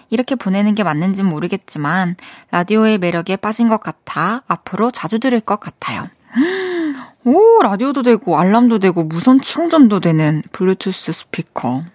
이렇게 0.10 0.36
보내는 0.36 0.76
게 0.76 0.84
맞는지는 0.84 1.30
모르겠지만 1.30 2.18
라디오의 2.52 3.00
매력에 3.00 3.38
빠진 3.38 3.70
것 3.70 3.80
같아 3.80 4.44
앞으로 4.48 4.92
자주 4.92 5.20
들을 5.20 5.40
것 5.40 5.60
같아요. 5.60 6.08
오, 7.24 7.64
라디오도 7.64 8.04
되고 8.04 8.38
알람도 8.38 8.80
되고 8.80 9.04
무선 9.04 9.42
충전도 9.42 10.02
되는 10.02 10.44
블루투스 10.52 11.14
스피커. 11.14 11.86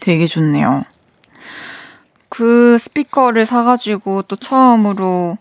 되게 0.00 0.26
좋네요. 0.26 0.82
그 2.28 2.78
스피커를 2.78 3.46
사가지고 3.46 4.22
또 4.22 4.36
처음으로 4.36 5.38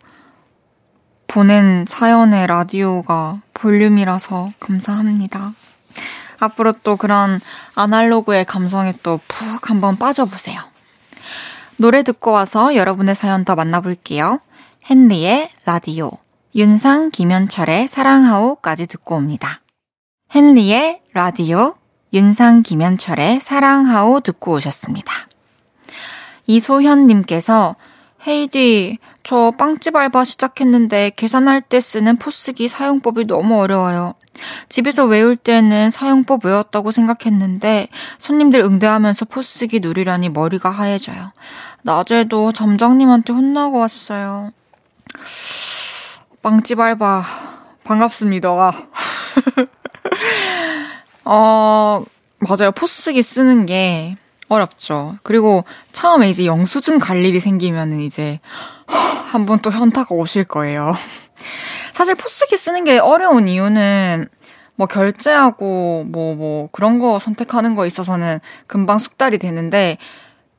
보낸 1.28 1.86
사연의 1.88 2.48
라디오가 2.48 3.42
볼륨이라서 3.54 4.50
감사합니다. 4.60 5.54
앞으로 6.40 6.74
또 6.84 6.96
그런 6.96 7.40
아날로그의 7.76 8.46
감성에 8.46 8.94
또 9.04 9.20
푹 9.28 9.70
한번 9.70 9.98
빠져보세요. 9.98 10.60
노래 11.78 12.04
듣고 12.04 12.32
와서 12.32 12.76
여러분의 12.76 13.16
사연 13.16 13.46
더 13.46 13.56
만나볼게요. 13.56 14.40
헨리의 14.90 15.50
라디오, 15.66 16.12
윤상 16.56 17.12
김현철의 17.12 17.88
사랑하오까지 17.88 18.88
듣고 18.88 19.16
옵니다. 19.16 19.62
헨리의 20.34 21.02
라디오, 21.13 21.76
윤상 22.13 22.63
김현철의 22.63 23.42
사랑하오 23.42 24.22
듣고 24.22 24.54
오셨습니다. 24.54 25.13
이소현님께서 26.48 27.76
헤이디, 28.26 28.98
저 29.28 29.52
빵집 29.52 29.94
알바 29.94 30.24
시작했는데 30.24 31.12
계산할 31.18 31.60
때 31.60 31.82
쓰는 31.82 32.16
포스기 32.16 32.70
사용법이 32.70 33.26
너무 33.26 33.60
어려워요. 33.60 34.13
집에서 34.70 35.04
외울 35.04 35.36
때는 35.36 35.92
사용법 35.92 36.46
외웠다고 36.46 36.92
생각했는데 36.92 37.90
손님들 38.20 38.62
응대하면서 38.62 39.26
포스기 39.26 39.82
누리라니 39.82 40.30
머리가 40.30 40.70
하얘져요. 40.70 41.34
낮에도 41.84 42.54
점장님한테 42.54 43.34
혼나고 43.34 43.80
왔어요. 43.80 44.54
빵집 46.42 46.80
알바 46.80 47.26
반갑습니다. 47.84 48.50
어, 51.26 52.04
맞아요. 52.40 52.72
포스기 52.72 53.22
쓰는 53.22 53.66
게 53.66 54.16
어렵죠. 54.50 55.18
그리고 55.24 55.64
처음에 55.92 56.30
이제 56.30 56.46
영수증 56.46 57.00
갈 57.00 57.24
일이 57.26 57.40
생기면은 57.40 58.00
이제 58.02 58.40
한 59.32 59.46
번 59.46 59.60
또 59.62 59.72
현타가 59.72 60.16
오실 60.16 60.46
거예요. 60.46 60.94
사실 61.94 62.16
포스기 62.16 62.58
쓰는 62.58 62.84
게 62.84 62.98
어려운 63.00 63.48
이유는 63.48 64.28
뭐 64.76 64.88
결제하고 64.88 66.06
뭐뭐 66.08 66.36
뭐 66.36 66.70
그런 66.72 67.00
거 67.00 67.20
선택하는 67.20 67.76
거 67.76 67.86
있어서는 67.86 68.40
금방 68.68 69.00
숙달이 69.00 69.38
되는데 69.40 69.98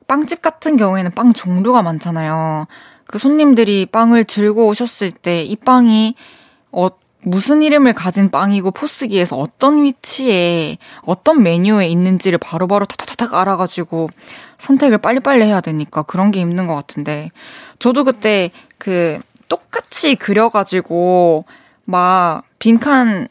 빵집 0.07 0.41
같은 0.41 0.75
경우에는 0.75 1.11
빵 1.11 1.33
종류가 1.33 1.81
많잖아요. 1.83 2.67
그 3.07 3.17
손님들이 3.17 3.85
빵을 3.87 4.25
들고 4.25 4.67
오셨을 4.67 5.11
때 5.11 5.43
이 5.43 5.55
빵이 5.55 6.15
어, 6.71 6.87
무슨 7.21 7.61
이름을 7.61 7.93
가진 7.93 8.31
빵이고 8.31 8.71
포스기에서 8.71 9.37
어떤 9.37 9.83
위치에 9.83 10.77
어떤 11.01 11.43
메뉴에 11.43 11.87
있는지를 11.87 12.37
바로바로 12.37 12.85
타타타닥 12.85 13.33
알아가지고 13.33 14.09
선택을 14.57 14.99
빨리빨리 14.99 15.43
해야 15.43 15.59
되니까 15.59 16.03
그런 16.03 16.31
게 16.31 16.39
힘든 16.39 16.65
것 16.67 16.75
같은데 16.75 17.31
저도 17.77 18.05
그때 18.05 18.51
그 18.77 19.19
똑같이 19.49 20.15
그려가지고 20.15 21.45
막 21.83 22.43
빈칸 22.59 23.27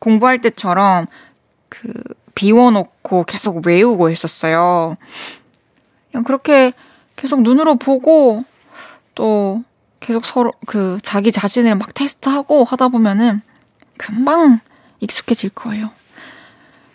공부할 0.00 0.40
때처럼 0.40 1.06
그 1.68 1.92
비워놓고 2.34 3.24
계속 3.24 3.64
외우고 3.66 4.10
했었어요. 4.10 4.96
그냥 6.10 6.24
그렇게 6.24 6.72
계속 7.16 7.42
눈으로 7.42 7.76
보고 7.76 8.44
또 9.14 9.62
계속 10.02 10.26
서로 10.26 10.52
그 10.66 10.98
자기 11.02 11.32
자신을 11.32 11.76
막 11.76 11.94
테스트하고 11.94 12.64
하다 12.64 12.88
보면은 12.88 13.40
금방 13.96 14.60
익숙해질 15.00 15.50
거예요. 15.50 15.90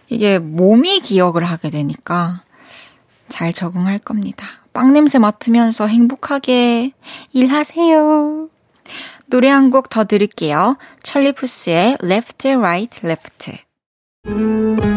이게 0.10 0.40
몸이 0.40 1.00
기억을 1.00 1.46
하게 1.46 1.70
되니까 1.70 2.44
잘 3.30 3.52
적응할 3.54 4.00
겁니다. 4.00 4.46
빵 4.74 4.94
냄새 4.94 5.18
맡으면서 5.20 5.88
행복하게 5.88 6.92
일하세요. 7.32 8.50
노래 9.30 9.50
한 9.50 9.72
곡 9.72 9.90
더 9.90 10.06
들을게요. 10.06 10.78
찰리푸스의 11.04 11.98
Left, 12.04 12.48
Right, 12.50 13.06
Left. 13.06 14.97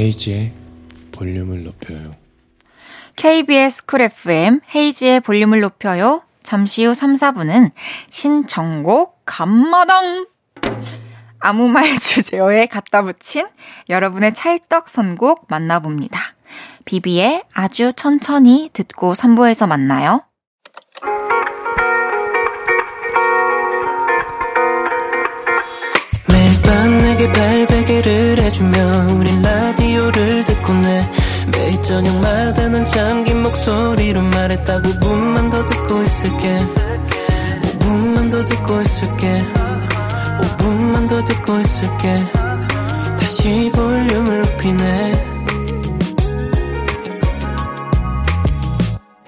헤이지의 0.00 0.52
볼륨을 1.12 1.62
높여요. 1.62 2.16
KBS 3.16 3.84
쿨 3.84 4.00
FM 4.00 4.60
헤이지의 4.74 5.20
볼륨을 5.20 5.60
높여요. 5.60 6.22
잠시 6.42 6.86
후 6.86 6.94
3, 6.94 7.16
4분은 7.16 7.70
신청곡 8.08 9.20
감마당 9.26 10.26
아무 11.38 11.68
말 11.68 11.96
주제어에 12.00 12.64
갖다 12.66 13.02
붙인 13.02 13.46
여러분의 13.90 14.32
찰떡 14.32 14.88
선곡 14.88 15.46
만나봅니다. 15.48 16.18
비비의 16.86 17.42
아주 17.52 17.92
천천히 17.92 18.70
듣고 18.72 19.12
3부에서 19.12 19.68
만나요. 19.68 20.22
매일 26.32 26.62
밤 26.62 26.98
내게 26.98 27.30
발베개를 27.30 28.38
해주며 28.38 28.78
우린 29.18 29.42
매일 29.42 29.59
저녁마다 31.90 32.68
넌 32.68 32.86
잠긴 32.86 33.42
목소리로 33.42 34.22
말했다 34.22 34.80
5분만 34.80 35.50
더 35.50 35.66
듣고 35.66 36.00
있을게 36.02 36.48
5분만 37.80 38.30
더 38.30 38.44
듣고 38.44 38.80
있을게 38.80 39.42
5분만 40.40 41.08
더 41.08 41.24
듣고 41.24 41.58
있을게 41.58 42.24
다시 43.18 43.72
볼륨을 43.74 44.42
높이네 44.42 45.12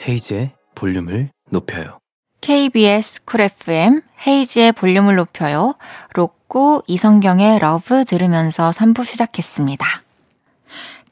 헤이즈의 0.07 0.53
볼륨을 0.77 1.31
높여요. 1.51 1.99
KBS 2.41 3.25
쿨 3.25 3.41
FM 3.41 4.03
헤이즈의 4.25 4.71
볼륨을 4.73 5.17
높여요. 5.17 5.75
로꼬 6.15 6.85
이성경의 6.87 7.59
Love 7.59 8.05
들으면서 8.05 8.71
3부 8.71 9.05
시작했습니다. 9.05 10.03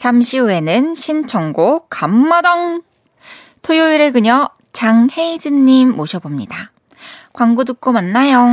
잠시 0.01 0.39
후에는 0.39 0.95
신청곡 0.95 1.89
감마당 1.91 2.81
토요일의 3.61 4.13
그녀 4.13 4.49
장헤이즈님 4.73 5.95
모셔봅니다. 5.95 6.73
광고 7.35 7.65
듣고 7.65 7.93
만나요. 7.93 8.47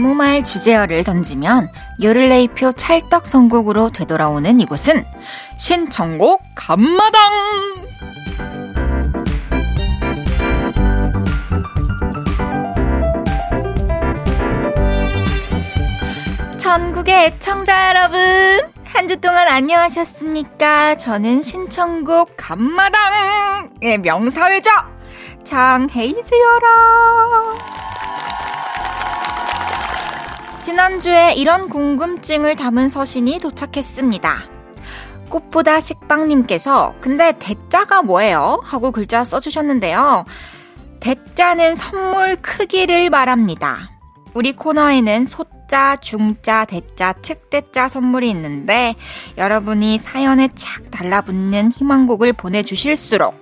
아무 0.00 0.14
말 0.14 0.42
주제어를 0.42 1.04
던지면 1.04 1.68
요를레이표 2.02 2.72
찰떡 2.72 3.26
선곡으로 3.26 3.90
되돌아오는 3.90 4.58
이곳은 4.58 5.04
신청곡 5.58 6.40
감마당! 6.54 7.20
전국의 16.58 17.26
애청자 17.26 17.88
여러분! 17.88 18.18
한 18.86 19.06
주 19.06 19.20
동안 19.20 19.48
안녕하셨습니까? 19.48 20.96
저는 20.96 21.42
신청곡 21.42 22.38
감마당의 22.38 23.98
명사회자 23.98 24.70
장헤이즈여라! 25.44 26.70
지난주에 30.60 31.32
이런 31.34 31.70
궁금증을 31.70 32.54
담은 32.54 32.90
서신이 32.90 33.38
도착했습니다. 33.40 34.36
꽃보다 35.30 35.80
식빵님께서 35.80 36.94
근데 37.00 37.32
대자가 37.38 38.02
뭐예요? 38.02 38.60
하고 38.62 38.90
글자 38.90 39.24
써주셨는데요. 39.24 40.26
대자는 41.00 41.74
선물 41.74 42.36
크기를 42.36 43.08
말합니다. 43.08 43.90
우리 44.34 44.52
코너에는 44.52 45.24
소자, 45.24 45.96
중자, 45.96 46.66
대자, 46.66 47.14
측대자 47.14 47.88
선물이 47.88 48.28
있는데 48.30 48.94
여러분이 49.38 49.96
사연에 49.96 50.48
착 50.54 50.90
달라붙는 50.90 51.72
희망곡을 51.72 52.34
보내주실수록 52.34 53.34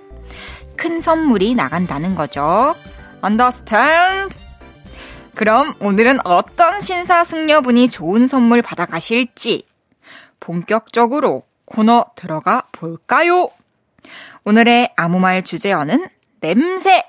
큰 0.77 1.01
선물이 1.01 1.55
나간다는 1.55 2.15
거죠. 2.15 2.75
Understand? 3.21 4.48
그럼 5.35 5.75
오늘은 5.79 6.19
어떤 6.25 6.79
신사숙녀분이 6.81 7.89
좋은 7.89 8.27
선물 8.27 8.61
받아가실지 8.61 9.65
본격적으로 10.39 11.43
코너 11.65 12.05
들어가 12.15 12.63
볼까요? 12.71 13.49
오늘의 14.43 14.93
아무 14.95 15.19
말 15.19 15.43
주제어는 15.43 16.07
냄새! 16.41 17.03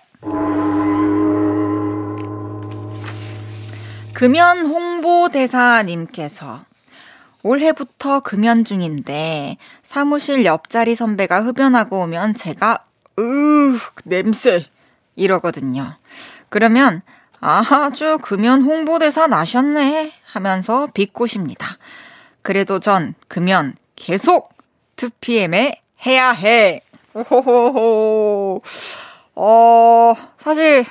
금연 4.14 4.66
홍보대사님께서 4.66 6.60
올해부터 7.42 8.20
금연 8.20 8.64
중인데 8.66 9.56
사무실 9.82 10.44
옆자리 10.44 10.94
선배가 10.94 11.42
흡연하고 11.42 12.02
오면 12.02 12.34
제가 12.34 12.84
으 13.18 13.78
냄새 14.04 14.66
이러거든요. 15.16 15.96
그러면 16.50 17.00
아주 17.40 18.18
금연 18.20 18.62
홍보대사 18.62 19.26
나셨네 19.26 20.12
하면서 20.24 20.88
비꼬십니다. 20.88 21.78
그래도 22.42 22.78
전 22.78 23.14
금연 23.28 23.74
계속 23.96 24.52
2PM에 24.96 25.78
해야 26.06 26.30
해. 26.32 26.82
오호호호. 27.14 28.62
어, 29.34 30.14
사실 30.38 30.84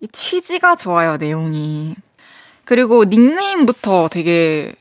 이 0.00 0.08
취지가 0.08 0.76
좋아요, 0.76 1.16
내용이. 1.16 1.96
그리고 2.64 3.04
닉네임부터 3.04 4.08
되게 4.08 4.74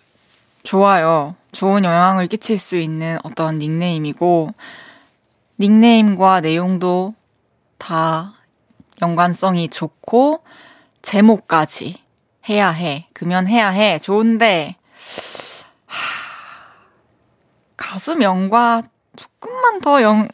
좋아요. 0.64 1.36
좋은 1.54 1.86
영향을 1.86 2.28
끼칠 2.28 2.60
수 2.60 2.76
있는 2.76 3.18
어떤 3.24 3.58
닉네임이고, 3.58 4.54
닉네임과 5.60 6.42
내용도 6.42 7.16
다 7.78 8.37
연관성이 9.02 9.70
좋고, 9.70 10.44
제목까지 11.02 12.02
해야 12.50 12.70
해. 12.70 13.08
금연 13.14 13.48
해야 13.48 13.70
해. 13.70 14.00
좋은데, 14.00 14.76
하, 15.86 15.98
가수 17.76 18.16
명과 18.16 18.84
조금만 19.16 19.82
더 19.82 20.02
연, 20.02 20.30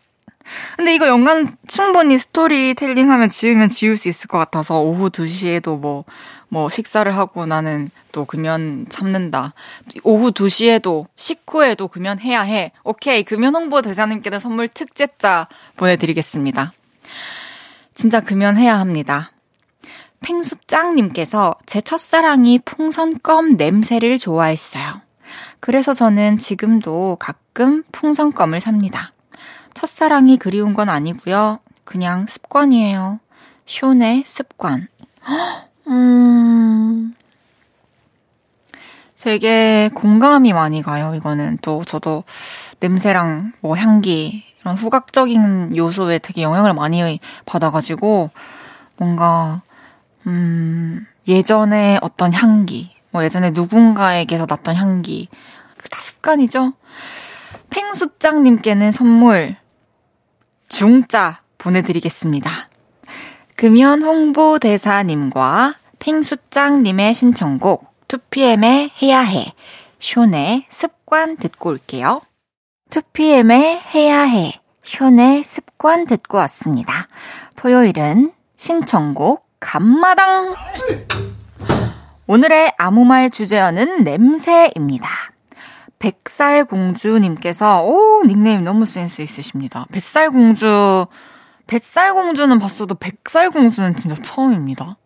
근데 0.76 0.94
이거 0.94 1.08
연관 1.08 1.48
충분히 1.68 2.18
스토리텔링 2.18 3.10
하면 3.10 3.30
지으면 3.30 3.70
지울 3.70 3.98
수 3.98 4.10
있을 4.10 4.28
것 4.28 4.38
같아서 4.38 4.80
오후 4.80 5.10
2시에도 5.10 5.80
뭐, 5.80 6.04
뭐 6.50 6.70
식사를 6.70 7.16
하고 7.16 7.46
나는 7.46 7.90
또 8.12 8.26
금연 8.26 8.88
참는다. 8.90 9.54
오후 10.04 10.32
2시에도 10.32 11.06
식후에도 11.16 11.88
금연 11.88 12.20
해야 12.20 12.42
해. 12.42 12.72
오케이. 12.84 13.24
금연 13.24 13.56
홍보 13.56 13.82
대사님께는 13.82 14.40
선물 14.40 14.68
특제자 14.68 15.48
보내드리겠습니다. 15.78 16.74
진짜 17.96 18.20
금연해야 18.20 18.80
합니다. 18.80 19.32
팽수짱님께서 20.22 21.56
제 21.66 21.82
첫사랑이 21.82 22.60
풍선 22.60 23.20
껌 23.22 23.58
냄새를 23.58 24.18
좋아했어요. 24.18 25.02
그래서 25.60 25.94
저는 25.94 26.38
지금도 26.38 27.18
가끔 27.20 27.84
풍선 27.92 28.34
껌을 28.34 28.60
삽니다. 28.60 29.14
첫사랑이 29.74 30.38
그리운 30.38 30.74
건 30.74 30.90
아니고요. 30.90 31.60
그냥 31.84 32.26
습관이에요. 32.28 33.20
쇼의 33.66 34.24
습관. 34.26 34.88
음. 35.88 37.16
되게 39.20 39.90
공감이 39.94 40.52
많이 40.52 40.82
가요, 40.82 41.16
이거는. 41.16 41.60
또 41.62 41.84
저도 41.86 42.26
냄새랑 42.82 43.54
뭐 43.62 43.78
향기, 43.78 44.44
이런 44.64 44.76
후각적인 44.78 45.76
요소에 45.76 46.20
되게 46.20 46.42
영향을 46.42 46.74
많이 46.74 47.20
받아가지고, 47.46 48.32
뭔가, 48.98 49.62
음, 50.26 51.06
예전에 51.28 52.00
어떤 52.02 52.34
향기, 52.34 52.96
뭐 53.12 53.24
예전에 53.24 53.52
누군가에게서 53.52 54.46
났던 54.50 54.76
향기, 54.76 55.30
다 55.92 56.00
습관이죠? 56.00 56.74
팽수장님께는 57.70 58.92
선물, 58.92 59.56
중짜 60.70 61.42
보내드리겠습니다. 61.58 62.50
금연 63.56 64.02
홍보대사님과 64.02 65.76
팽수장님의 66.00 67.14
신청곡 67.14 67.94
2PM의 68.08 68.90
해야 69.02 69.22
해, 69.22 69.54
쇼의 70.00 70.66
습관 70.70 71.38
듣고 71.38 71.70
올게요. 71.70 72.22
2PM의 72.94 73.80
해야 73.96 74.22
해, 74.22 74.62
쇼의 74.84 75.42
습관 75.42 76.06
듣고 76.06 76.38
왔습니다. 76.38 77.08
토요일은 77.58 78.32
신청곡 78.56 79.48
감마당! 79.60 80.54
오늘의 82.28 82.74
아무 82.78 83.04
말 83.04 83.32
주제어는 83.32 84.04
냄새입니다. 84.04 85.10
백살공주님께서, 85.98 87.84
오, 87.84 88.22
닉네임 88.28 88.64
너무 88.64 88.86
센스 88.86 89.24
있으십니다. 89.24 89.88
뱃살공주, 89.92 91.08
뱃살공주는 91.66 92.60
봤어도 92.60 92.94
백살공주는 92.94 93.96
진짜 93.96 94.22
처음입니다. 94.22 94.98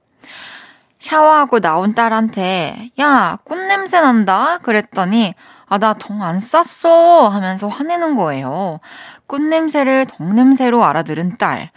샤워하고 0.99 1.61
나온 1.61 1.95
딸한테, 1.95 2.91
야, 2.99 3.37
꽃냄새 3.45 4.01
난다? 4.01 4.57
그랬더니, 4.57 5.35
아, 5.69 5.77
나 5.77 5.93
덩 5.93 6.21
안 6.21 6.39
쌌어! 6.39 7.27
하면서 7.27 7.67
화내는 7.67 8.15
거예요. 8.15 8.79
꽃냄새를 9.27 10.05
덩냄새로 10.05 10.83
알아들은 10.85 11.37
딸. 11.37 11.71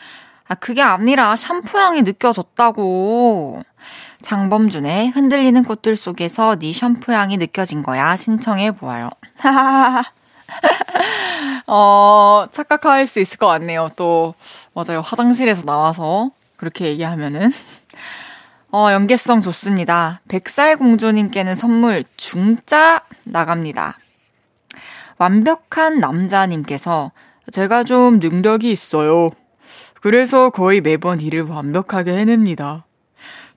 아, 0.48 0.54
그게 0.56 0.82
아니라 0.82 1.36
샴푸 1.36 1.78
향이 1.78 2.02
느껴졌다고. 2.02 3.62
장범준의 4.22 5.10
흔들리는 5.10 5.64
꽃들 5.64 5.96
속에서 5.96 6.56
네 6.56 6.72
샴푸 6.72 7.12
향이 7.12 7.36
느껴진 7.38 7.82
거야. 7.82 8.16
신청해 8.16 8.72
보아요. 8.72 9.08
어, 11.66 12.44
착각할 12.50 13.06
수 13.06 13.20
있을 13.20 13.38
것 13.38 13.46
같네요. 13.46 13.90
또, 13.96 14.34
맞아요. 14.74 15.00
화장실에서 15.00 15.62
나와서 15.64 16.30
그렇게 16.56 16.86
얘기하면은. 16.86 17.52
어, 18.72 18.92
연계성 18.92 19.40
좋습니다. 19.40 20.20
백살공주님께는 20.28 21.56
선물 21.56 22.04
중짜 22.16 23.02
나갑니다. 23.24 23.98
완벽한 25.18 25.98
남자님께서 25.98 27.10
제가 27.52 27.82
좀 27.82 28.20
능력이 28.20 28.70
있어요. 28.70 29.30
그래서 30.00 30.50
거의 30.50 30.80
매번 30.80 31.20
일을 31.20 31.42
완벽하게 31.42 32.12
해냅니다. 32.12 32.86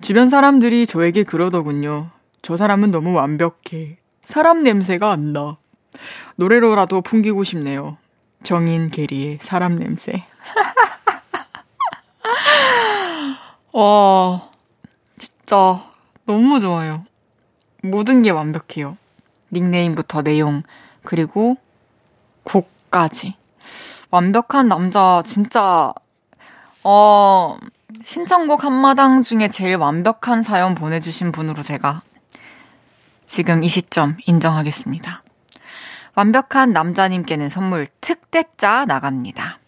주변 0.02 0.30
사람들이 0.30 0.88
저에게 0.88 1.24
그러더군요. 1.24 2.10
저 2.42 2.58
사람은 2.58 2.90
너무 2.90 3.14
완벽해. 3.14 3.98
사람 4.24 4.64
냄새가 4.64 5.12
안 5.12 5.32
나. 5.32 5.58
노래로라도 6.36 7.02
풍기고 7.02 7.44
싶네요. 7.44 7.98
정인 8.42 8.90
게리의 8.90 9.38
사람 9.42 9.78
냄새. 9.78 10.24
와, 13.72 14.50
진짜 15.54 15.86
너무 16.26 16.60
좋아요. 16.60 17.06
모든 17.84 18.24
게 18.24 18.32
완벽해요. 18.32 18.98
닉네임부터 19.52 20.24
내용, 20.24 20.64
그리고 21.04 21.58
곡까지. 22.42 23.36
완벽한 24.10 24.68
남자, 24.68 25.22
진짜, 25.24 25.94
어, 26.84 27.58
신청곡 28.04 28.64
한마당 28.64 29.22
중에 29.22 29.48
제일 29.50 29.76
완벽한 29.76 30.42
사연 30.42 30.74
보내주신 30.74 31.32
분으로 31.32 31.62
제가 31.62 32.02
지금 33.24 33.64
이 33.64 33.68
시점 33.68 34.18
인정하겠습니다. 34.26 35.22
완벽한 36.16 36.74
남자님께는 36.74 37.50
선물 37.50 37.86
특대짜 38.02 38.86
나갑니다. 38.86 39.60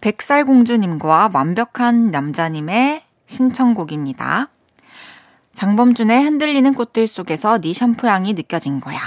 백살공주님과 0.00 1.30
완벽한 1.34 2.12
남자님의 2.12 3.02
신청곡입니다. 3.26 4.51
장범준의 5.54 6.24
흔들리는 6.24 6.74
꽃들 6.74 7.06
속에서 7.06 7.58
네 7.58 7.72
샴푸 7.72 8.06
향이 8.06 8.32
느껴진 8.34 8.80
거야. 8.80 8.98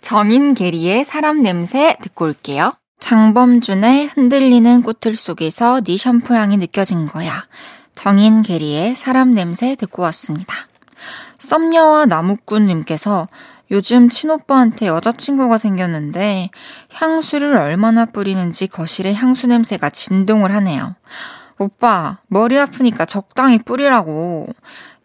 정인 0.00 0.54
게리의 0.54 1.04
사람 1.04 1.42
냄새 1.42 1.96
듣고 2.02 2.24
올게요. 2.24 2.74
장범준의 2.98 4.06
흔들리는 4.06 4.82
꽃들 4.82 5.16
속에서 5.16 5.80
네 5.80 5.96
샴푸 5.96 6.34
향이 6.34 6.56
느껴진 6.56 7.06
거야. 7.06 7.46
정인 7.94 8.42
게리의 8.42 8.94
사람 8.94 9.34
냄새 9.34 9.74
듣고 9.74 10.02
왔습니다. 10.02 10.54
썸녀와 11.38 12.06
나무꾼님께서 12.06 13.28
요즘 13.70 14.08
친오빠한테 14.08 14.86
여자친구가 14.86 15.58
생겼는데 15.58 16.50
향수를 16.92 17.56
얼마나 17.56 18.04
뿌리는지 18.06 18.66
거실에 18.66 19.14
향수 19.14 19.46
냄새가 19.46 19.90
진동을 19.90 20.52
하네요. 20.52 20.94
오빠, 21.58 22.18
머리 22.28 22.58
아프니까 22.58 23.04
적당히 23.04 23.58
뿌리라고. 23.58 24.48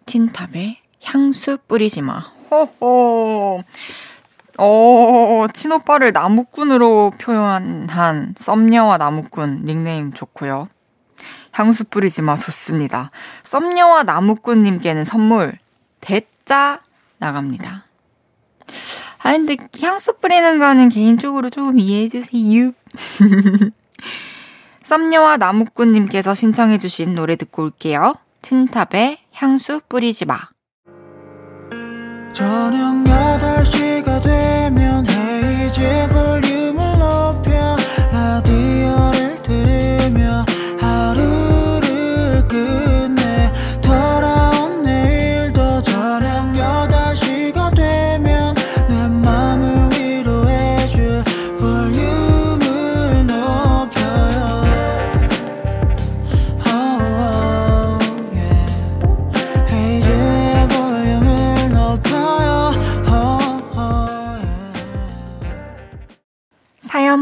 틴탑에 0.08 0.80
향수 1.04 1.60
뿌리지 1.68 2.02
마. 2.02 2.20
호호. 2.50 3.62
어, 4.58 5.46
친오빠를 5.54 6.14
나무꾼으로 6.14 7.12
표현한 7.20 8.34
썸녀와 8.36 8.98
나무꾼 8.98 9.66
닉네임 9.66 10.14
좋고요. 10.14 10.70
향수 11.52 11.84
뿌리지 11.84 12.24
마 12.24 12.36
좋습니다. 12.36 13.12
썸녀와 13.44 14.04
나무꾼님께는 14.04 15.04
선물 15.04 15.60
대짜 16.02 16.82
나갑니다. 17.20 17.86
아, 19.20 19.32
근데 19.32 19.58
향수 19.82 20.14
뿌리는 20.14 20.58
거는 20.58 20.90
개인적으로 20.90 21.50
조금 21.50 21.78
이해해 21.78 22.08
주세요. 22.08 22.72
썸녀와 24.84 25.38
나무꾼님께서 25.38 26.34
신청해 26.34 26.78
주신 26.78 27.14
노래 27.14 27.36
듣고 27.36 27.64
올게요. 27.64 28.14
틴탑의 28.42 29.18
향수 29.34 29.82
뿌리지 29.88 30.26
마. 30.26 30.38
저녁 32.34 33.04
8시가 33.04 34.22
되면 34.22 35.06
헤이즈 35.08 36.08
볼륨 36.12 36.67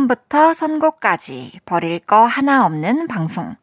사연부터 0.05 0.53
선곡까지 0.53 1.59
버릴 1.65 1.99
거 1.99 2.25
하나 2.25 2.65
없는 2.65 3.07
방송. 3.07 3.55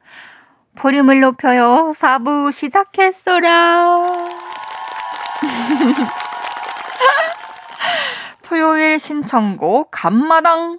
볼륨을 0.75 1.21
높여요. 1.21 1.93
4부 1.95 2.53
시작했소라. 2.53 4.09
토요일 8.43 8.99
신청곡 8.99 9.89
감마당. 9.91 10.79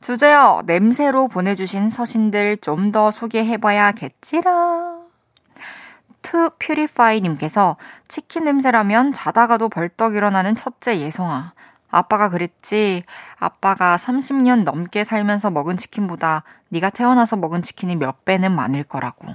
주제어 0.00 0.62
냄새로 0.66 1.28
보내주신 1.28 1.88
서신들 1.88 2.58
좀 2.58 2.92
더 2.92 3.10
소개해봐야겠지라. 3.10 4.98
투 6.22 6.50
퓨리파이님께서 6.58 7.76
치킨 8.08 8.44
냄새라면 8.44 9.12
자다가도 9.12 9.68
벌떡 9.68 10.16
일어나는 10.16 10.56
첫째 10.56 10.98
예성아. 10.98 11.52
아빠가 11.90 12.28
그랬지. 12.28 13.02
아빠가 13.36 13.96
30년 13.96 14.64
넘게 14.64 15.04
살면서 15.04 15.50
먹은 15.50 15.76
치킨보다 15.76 16.44
네가 16.68 16.90
태어나서 16.90 17.36
먹은 17.36 17.62
치킨이 17.62 17.96
몇 17.96 18.24
배는 18.24 18.52
많을 18.52 18.84
거라고. 18.84 19.34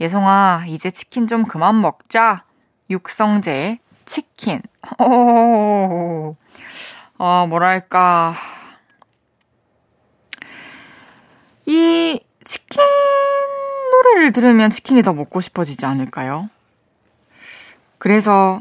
예성아, 0.00 0.64
이제 0.68 0.90
치킨 0.90 1.26
좀 1.26 1.44
그만 1.44 1.80
먹자. 1.80 2.44
육성재 2.90 3.78
치킨. 4.04 4.60
오, 4.98 6.36
어, 7.18 7.46
뭐랄까. 7.48 8.34
이 11.66 12.20
치킨 12.44 12.82
노래를 13.92 14.32
들으면 14.32 14.70
치킨이 14.70 15.02
더 15.02 15.12
먹고 15.12 15.40
싶어지지 15.40 15.86
않을까요? 15.86 16.48
그래서 17.98 18.60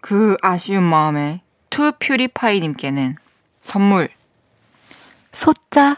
그 0.00 0.36
아쉬운 0.40 0.84
마음에 0.84 1.42
투 1.72 1.90
퓨리파이님께는 1.98 3.16
선물 3.62 4.10
소자 5.32 5.96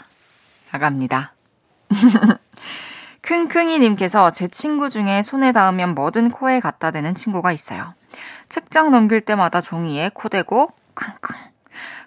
나갑니다. 0.71 1.33
킁킁이님께서 3.23 4.33
제 4.33 4.47
친구 4.47 4.89
중에 4.89 5.23
손에 5.23 5.51
닿으면 5.51 5.97
뭐든 5.97 6.31
코에 6.31 6.61
갖다 6.61 6.93
대는 6.93 7.17
친구가 7.17 7.51
있어요. 7.51 7.95
책장 8.49 8.93
넘길 8.93 9.21
때마다 9.21 9.61
종이에 9.61 10.13
코 10.15 10.29
대고 10.29 10.69
킁킁. 10.95 11.37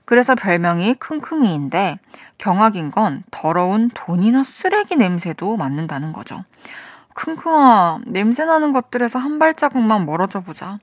그래서 0.06 0.34
별명이 0.34 0.96
킁킁이인데 0.96 2.00
경악인 2.38 2.92
건 2.92 3.24
더러운 3.32 3.92
돈이나 3.94 4.46
쓰레기 4.46 4.96
냄새도 4.96 5.58
맡는다는 5.58 6.14
거죠. 6.14 6.46
킁킁아, 7.16 8.00
냄새 8.06 8.46
나는 8.46 8.72
것들에서 8.72 9.20
한 9.20 9.40
발자국만 9.40 10.06
멀어져 10.06 10.40
보자. 10.40 10.80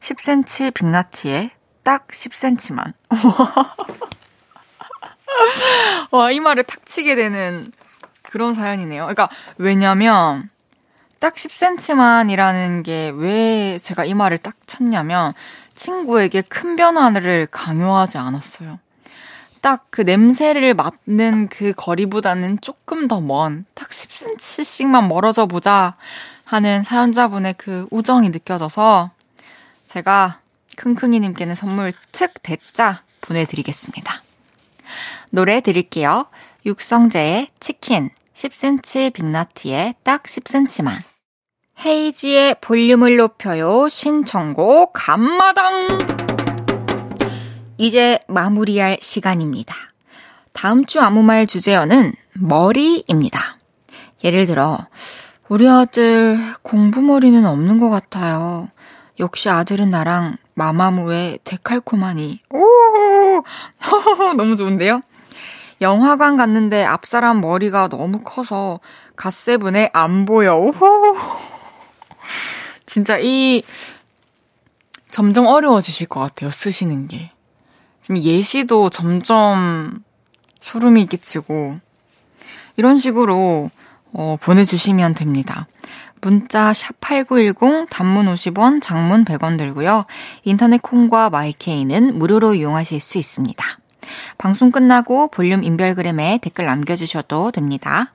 10cm 0.00 0.74
빅나티에 0.74 1.52
딱 1.88 2.06
10cm만. 2.08 2.92
와, 6.10 6.30
이 6.30 6.38
말을 6.38 6.64
탁 6.64 6.84
치게 6.84 7.14
되는 7.14 7.72
그런 8.24 8.54
사연이네요. 8.54 9.04
그러니까, 9.04 9.30
왜냐면, 9.56 10.50
딱 11.18 11.34
10cm만이라는 11.34 12.84
게 12.84 13.10
왜 13.16 13.78
제가 13.78 14.04
이 14.04 14.12
말을 14.12 14.36
딱 14.36 14.56
쳤냐면, 14.66 15.32
친구에게 15.74 16.42
큰 16.42 16.76
변화를 16.76 17.48
강요하지 17.50 18.18
않았어요. 18.18 18.78
딱 19.62 19.86
그 19.88 20.02
냄새를 20.02 20.74
맡는 20.74 21.48
그 21.48 21.72
거리보다는 21.74 22.60
조금 22.60 23.08
더 23.08 23.22
먼, 23.22 23.64
딱 23.72 23.88
10cm씩만 23.88 25.08
멀어져 25.08 25.46
보자 25.46 25.96
하는 26.44 26.82
사연자분의 26.82 27.54
그 27.56 27.86
우정이 27.90 28.28
느껴져서 28.28 29.10
제가 29.86 30.40
킁킁이님께는 30.78 31.54
선물 31.54 31.92
특 32.12 32.42
대짜 32.42 33.02
보내드리겠습니다. 33.20 34.22
노래 35.30 35.60
드릴게요. 35.60 36.26
육성재의 36.64 37.48
치킨, 37.60 38.10
10cm 38.34 39.12
빅나티의 39.12 39.96
딱 40.02 40.22
10cm만. 40.22 40.98
헤이지의 41.84 42.56
볼륨을 42.60 43.16
높여요. 43.16 43.88
신청곡 43.88 44.92
감마당. 44.94 45.88
이제 47.76 48.18
마무리할 48.26 48.98
시간입니다. 49.00 49.74
다음 50.52 50.84
주 50.84 51.00
아무 51.00 51.22
말 51.22 51.46
주제어는 51.46 52.14
머리입니다. 52.34 53.58
예를 54.24 54.46
들어, 54.46 54.78
우리 55.48 55.68
아들 55.68 56.38
공부머리는 56.62 57.46
없는 57.46 57.78
것 57.78 57.88
같아요. 57.88 58.68
역시 59.20 59.48
아들은 59.48 59.90
나랑 59.90 60.36
마마무의 60.58 61.38
데칼코마니. 61.44 62.40
오! 62.50 63.44
너무 64.36 64.56
좋은데요? 64.56 65.02
영화관 65.80 66.36
갔는데 66.36 66.84
앞사람 66.84 67.40
머리가 67.40 67.86
너무 67.88 68.22
커서 68.24 68.80
갓세븐에 69.14 69.90
안 69.92 70.24
보여. 70.24 70.56
오호! 70.56 71.16
진짜 72.86 73.18
이 73.20 73.62
점점 75.10 75.46
어려워지실 75.46 76.08
것 76.08 76.18
같아요. 76.20 76.50
쓰시는 76.50 77.06
게. 77.06 77.30
지금 78.00 78.20
예시도 78.20 78.90
점점 78.90 80.02
소름이 80.60 81.06
끼치고 81.06 81.78
이런 82.76 82.96
식으로 82.96 83.70
어, 84.12 84.36
보내주시면 84.40 85.14
됩니다. 85.14 85.68
문자 86.20 86.72
샵8910 86.72 87.88
단문 87.90 88.26
50원, 88.26 88.82
장문 88.82 89.24
100원 89.24 89.58
들고요. 89.58 90.04
인터넷 90.44 90.82
콩과 90.82 91.30
마이케이는 91.30 92.18
무료로 92.18 92.54
이용하실 92.54 93.00
수 93.00 93.18
있습니다. 93.18 93.64
방송 94.38 94.70
끝나고 94.70 95.28
볼륨 95.28 95.62
인별그램에 95.62 96.38
댓글 96.42 96.66
남겨주셔도 96.66 97.50
됩니다. 97.50 98.12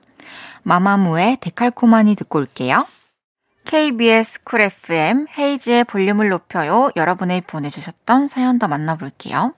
마마무의 0.62 1.38
데칼코마니 1.40 2.14
듣고 2.16 2.38
올게요. 2.38 2.86
KBS 3.64 4.44
쿨 4.44 4.60
FM 4.60 5.26
헤이즈의 5.38 5.84
볼륨을 5.84 6.28
높여요. 6.28 6.90
여러분이 6.96 7.42
보내주셨던 7.42 8.26
사연 8.26 8.58
더 8.58 8.68
만나볼게요. 8.68 9.54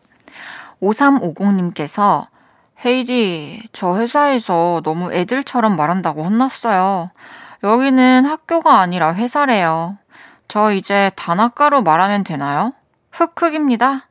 5350님께서 0.80 2.26
헤이디, 2.84 3.62
저 3.72 3.98
회사에서 3.98 4.82
너무 4.84 5.12
애들처럼 5.12 5.76
말한다고 5.76 6.24
혼났어요. 6.24 7.10
여기는 7.62 8.24
학교가 8.24 8.80
아니라 8.80 9.14
회사래요. 9.14 9.98
저 10.48 10.72
이제 10.72 11.10
단아가로 11.16 11.82
말하면 11.82 12.24
되나요? 12.24 12.72
흑흑입니다. 13.12 14.08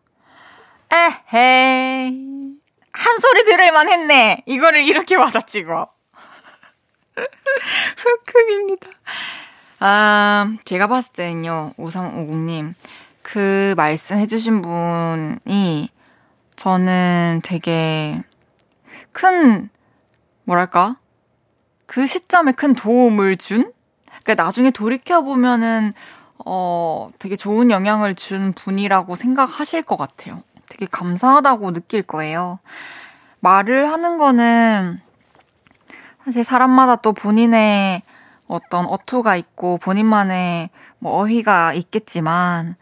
에헤이. 0.91 2.55
한 2.91 3.19
소리 3.19 3.43
들을만 3.43 3.89
했네. 3.89 4.43
이거를 4.45 4.81
이렇게 4.81 5.17
받아치고. 5.17 5.87
흑흑입니다. 7.97 8.89
아, 9.79 10.55
제가 10.63 10.87
봤을 10.87 11.13
때는요, 11.13 11.73
5350님, 11.77 12.73
그 13.21 13.73
말씀 13.77 14.17
해주신 14.17 14.61
분이 14.61 15.89
저는 16.55 17.41
되게 17.43 18.21
큰, 19.11 19.69
뭐랄까? 20.43 20.97
그 21.85 22.05
시점에 22.05 22.51
큰 22.51 22.73
도움을 22.73 23.37
준? 23.37 23.71
그러니까 24.23 24.43
나중에 24.43 24.71
돌이켜보면은, 24.71 25.93
어, 26.45 27.09
되게 27.19 27.35
좋은 27.35 27.71
영향을 27.71 28.15
준 28.15 28.53
분이라고 28.53 29.15
생각하실 29.15 29.83
것 29.83 29.97
같아요. 29.97 30.43
되게 30.67 30.85
감사하다고 30.85 31.73
느낄 31.73 32.01
거예요. 32.01 32.59
말을 33.39 33.91
하는 33.91 34.17
거는 34.17 34.99
사실 36.23 36.43
사람마다 36.43 36.95
또 36.97 37.13
본인의 37.13 38.01
어떤 38.47 38.85
어투가 38.85 39.35
있고 39.35 39.77
본인만의 39.77 40.69
뭐 40.99 41.19
어휘가 41.19 41.73
있겠지만, 41.73 42.75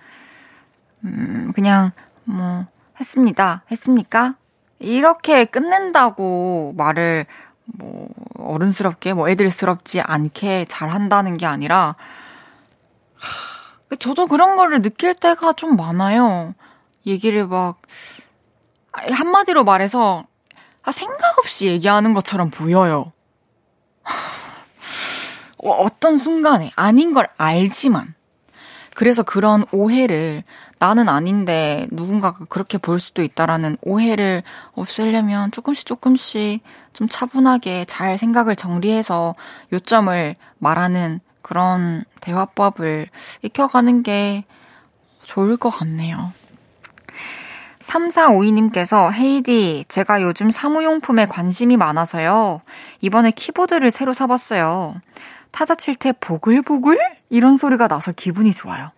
음, 1.03 1.51
그냥 1.53 1.91
뭐, 2.23 2.65
했습니다. 2.99 3.63
했습니까? 3.69 4.35
이렇게 4.79 5.45
끝낸다고 5.45 6.73
말을 6.77 7.25
뭐 7.65 8.09
어른스럽게 8.37 9.13
뭐 9.13 9.29
애들스럽지 9.29 10.01
않게 10.01 10.65
잘 10.69 10.89
한다는 10.89 11.37
게 11.37 11.45
아니라 11.45 11.95
저도 13.99 14.27
그런 14.27 14.55
거를 14.55 14.81
느낄 14.81 15.13
때가 15.15 15.53
좀 15.53 15.75
많아요. 15.75 16.55
얘기를 17.05 17.47
막 17.47 17.81
한마디로 18.91 19.63
말해서 19.63 20.25
아, 20.83 20.91
생각 20.91 21.39
없이 21.39 21.67
얘기하는 21.67 22.13
것처럼 22.13 22.49
보여요. 22.49 23.11
어, 25.57 25.71
어떤 25.71 26.17
순간에 26.17 26.71
아닌 26.75 27.13
걸 27.13 27.29
알지만 27.37 28.13
그래서 28.95 29.23
그런 29.23 29.65
오해를 29.71 30.43
나는 30.83 31.07
아닌데 31.07 31.87
누군가가 31.91 32.43
그렇게 32.49 32.77
볼 32.77 32.99
수도 32.99 33.23
있다라는 33.23 33.77
오해를 33.83 34.43
없애려면 34.73 35.49
조금씩 35.49 35.85
조금씩 35.85 36.61
좀 36.91 37.07
차분하게 37.07 37.85
잘 37.85 38.17
생각을 38.17 38.57
정리해서 38.57 39.33
요점을 39.71 40.35
말하는 40.57 41.21
그런 41.41 42.03
대화법을 42.19 43.07
익혀가는 43.43 44.03
게 44.03 44.43
좋을 45.23 45.55
것 45.55 45.69
같네요. 45.69 46.33
3452님께서 47.79 49.13
헤이디, 49.13 49.85
제가 49.87 50.21
요즘 50.21 50.51
사무용품에 50.51 51.27
관심이 51.27 51.77
많아서요. 51.77 52.59
이번에 52.99 53.31
키보드를 53.31 53.89
새로 53.89 54.13
사봤어요. 54.13 54.95
타자 55.51 55.75
칠 55.75 55.95
때 55.95 56.11
보글보글? 56.11 56.99
이런 57.29 57.55
소리가 57.55 57.87
나서 57.87 58.11
기분이 58.11 58.51
좋아요. 58.51 58.91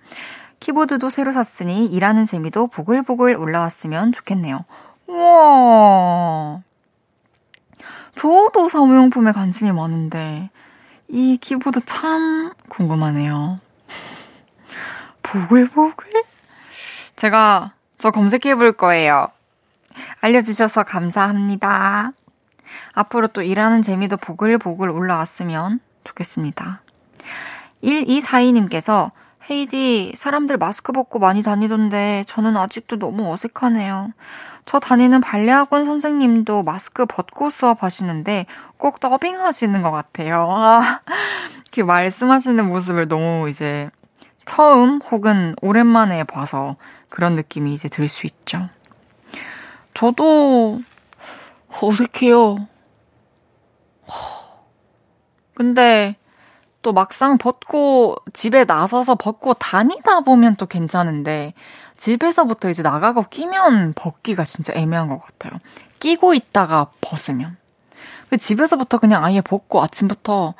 키보드도 0.59 1.09
새로 1.09 1.31
샀으니 1.31 1.85
일하는 1.85 2.25
재미도 2.25 2.67
보글보글 2.67 3.35
올라왔으면 3.35 4.11
좋겠네요. 4.11 4.65
우와. 5.07 6.61
저도 8.15 8.69
사무용품에 8.69 9.31
관심이 9.33 9.71
많은데, 9.71 10.49
이 11.07 11.37
키보드 11.37 11.81
참 11.85 12.53
궁금하네요. 12.69 13.59
보글보글? 15.21 16.23
제가 17.15 17.73
저 17.97 18.11
검색해 18.11 18.55
볼 18.55 18.71
거예요. 18.71 19.27
알려주셔서 20.21 20.83
감사합니다. 20.83 22.11
앞으로 22.93 23.27
또 23.27 23.41
일하는 23.41 23.81
재미도 23.81 24.17
보글보글 24.17 24.89
올라왔으면 24.89 25.79
좋겠습니다. 26.03 26.81
1242님께서 27.83 29.11
헤이디, 29.49 30.13
사람들 30.15 30.57
마스크 30.57 30.91
벗고 30.91 31.19
많이 31.19 31.43
다니던데 31.43 32.23
저는 32.27 32.57
아직도 32.57 32.97
너무 32.97 33.31
어색하네요. 33.31 34.11
저 34.65 34.79
다니는 34.79 35.21
발레학원 35.21 35.85
선생님도 35.85 36.63
마스크 36.63 37.05
벗고 37.05 37.51
수업하시는데 37.51 38.47
꼭 38.77 38.99
더빙 38.99 39.39
하시는 39.39 39.79
것 39.81 39.91
같아요. 39.91 40.47
아, 40.49 41.01
그 41.71 41.81
말씀하시는 41.81 42.67
모습을 42.67 43.07
너무 43.07 43.47
이제 43.47 43.91
처음 44.45 44.99
혹은 45.11 45.53
오랜만에 45.61 46.23
봐서 46.23 46.75
그런 47.09 47.35
느낌이 47.35 47.73
이제 47.73 47.87
들 47.87 48.07
수 48.07 48.25
있죠. 48.25 48.69
저도 49.93 50.81
어색해요. 51.81 52.67
근데 55.53 56.15
또 56.85 56.93
막상 56.93 57.39
벗고 57.39 58.15
집에 58.31 58.63
나서서 58.63 59.15
벗고 59.15 59.55
다니다 59.55 60.19
보면 60.19 60.55
또 60.55 60.67
괜찮은데 60.67 61.55
집에서부터 61.97 62.69
이제 62.69 62.83
나가고 62.83 63.23
끼면 63.27 63.93
벗기가 63.95 64.43
진짜 64.43 64.71
애매한 64.75 65.07
것 65.07 65.19
같아요. 65.19 65.59
끼고 65.99 66.35
있다가 66.35 66.91
벗으면. 67.01 67.57
집에서부터 68.39 68.99
그냥 68.99 69.25
아예 69.25 69.41
벗고 69.41 69.81
아침부터 69.81 70.53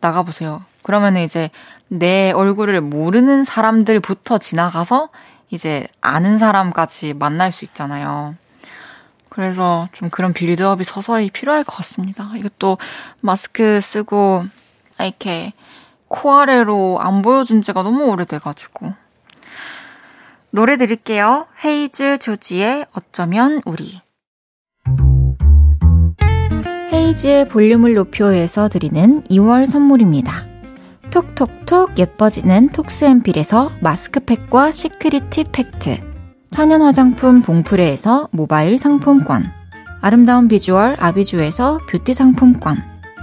나가보세요. 0.00 0.62
그러면 0.82 1.16
이제 1.16 1.48
내 1.88 2.32
얼굴을 2.32 2.82
모르는 2.82 3.44
사람들부터 3.44 4.36
지나가서 4.36 5.08
이제 5.48 5.86
아는 6.02 6.36
사람까지 6.36 7.14
만날 7.14 7.50
수 7.50 7.64
있잖아요. 7.64 8.34
그래서 9.30 9.88
좀 9.92 10.10
그런 10.10 10.34
빌드업이 10.34 10.84
서서히 10.84 11.30
필요할 11.30 11.64
것 11.64 11.74
같습니다. 11.76 12.30
이것도 12.36 12.76
마스크 13.20 13.80
쓰고 13.80 14.44
이렇게 15.04 15.52
코아래로 16.08 16.98
안 17.00 17.22
보여준 17.22 17.60
지가 17.62 17.82
너무 17.82 18.04
오래돼가지고. 18.04 18.92
노래 20.50 20.76
드릴게요. 20.76 21.46
헤이즈 21.64 22.18
조지의 22.18 22.86
어쩌면 22.92 23.62
우리. 23.64 24.00
헤이즈의 26.92 27.48
볼륨을 27.48 27.94
높여서 27.94 28.68
드리는 28.68 29.22
2월 29.24 29.66
선물입니다. 29.66 30.52
톡톡톡 31.12 31.98
예뻐지는 31.98 32.70
톡스앤필에서 32.70 33.72
마스크팩과 33.80 34.72
시크릿티 34.72 35.44
팩트 35.52 36.00
천연 36.50 36.80
화장품 36.80 37.42
봉프레에서 37.42 38.30
모바일 38.32 38.78
상품권 38.78 39.52
아름다운 40.00 40.48
비주얼 40.48 40.96
아비주에서 40.98 41.80
뷰티 41.86 42.14
상품권 42.14 42.91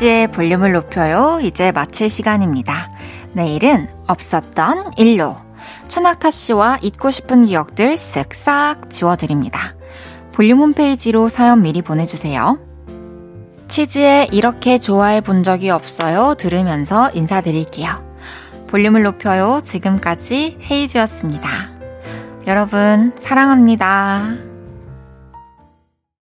헤이지의 0.00 0.28
볼륨을 0.28 0.72
높여요. 0.72 1.40
이제 1.42 1.72
마칠 1.72 2.08
시간입니다. 2.08 2.90
내일은 3.34 3.86
없었던 4.06 4.92
일로 4.96 5.36
천낙타 5.88 6.30
씨와 6.30 6.78
잊고 6.80 7.10
싶은 7.10 7.44
기억들 7.44 7.94
쓱싹 7.94 8.90
지워드립니다. 8.90 9.74
볼륨 10.32 10.60
홈페이지로 10.60 11.28
사연 11.28 11.62
미리 11.62 11.82
보내주세요. 11.82 12.58
치즈에 13.68 14.28
이렇게 14.32 14.78
좋아해 14.78 15.20
본 15.20 15.42
적이 15.42 15.70
없어요. 15.70 16.34
들으면서 16.34 17.10
인사드릴게요. 17.12 17.88
볼륨을 18.68 19.02
높여요. 19.02 19.60
지금까지 19.62 20.58
헤이즈였습니다. 20.70 21.48
여러분, 22.46 23.12
사랑합니다. 23.16 24.49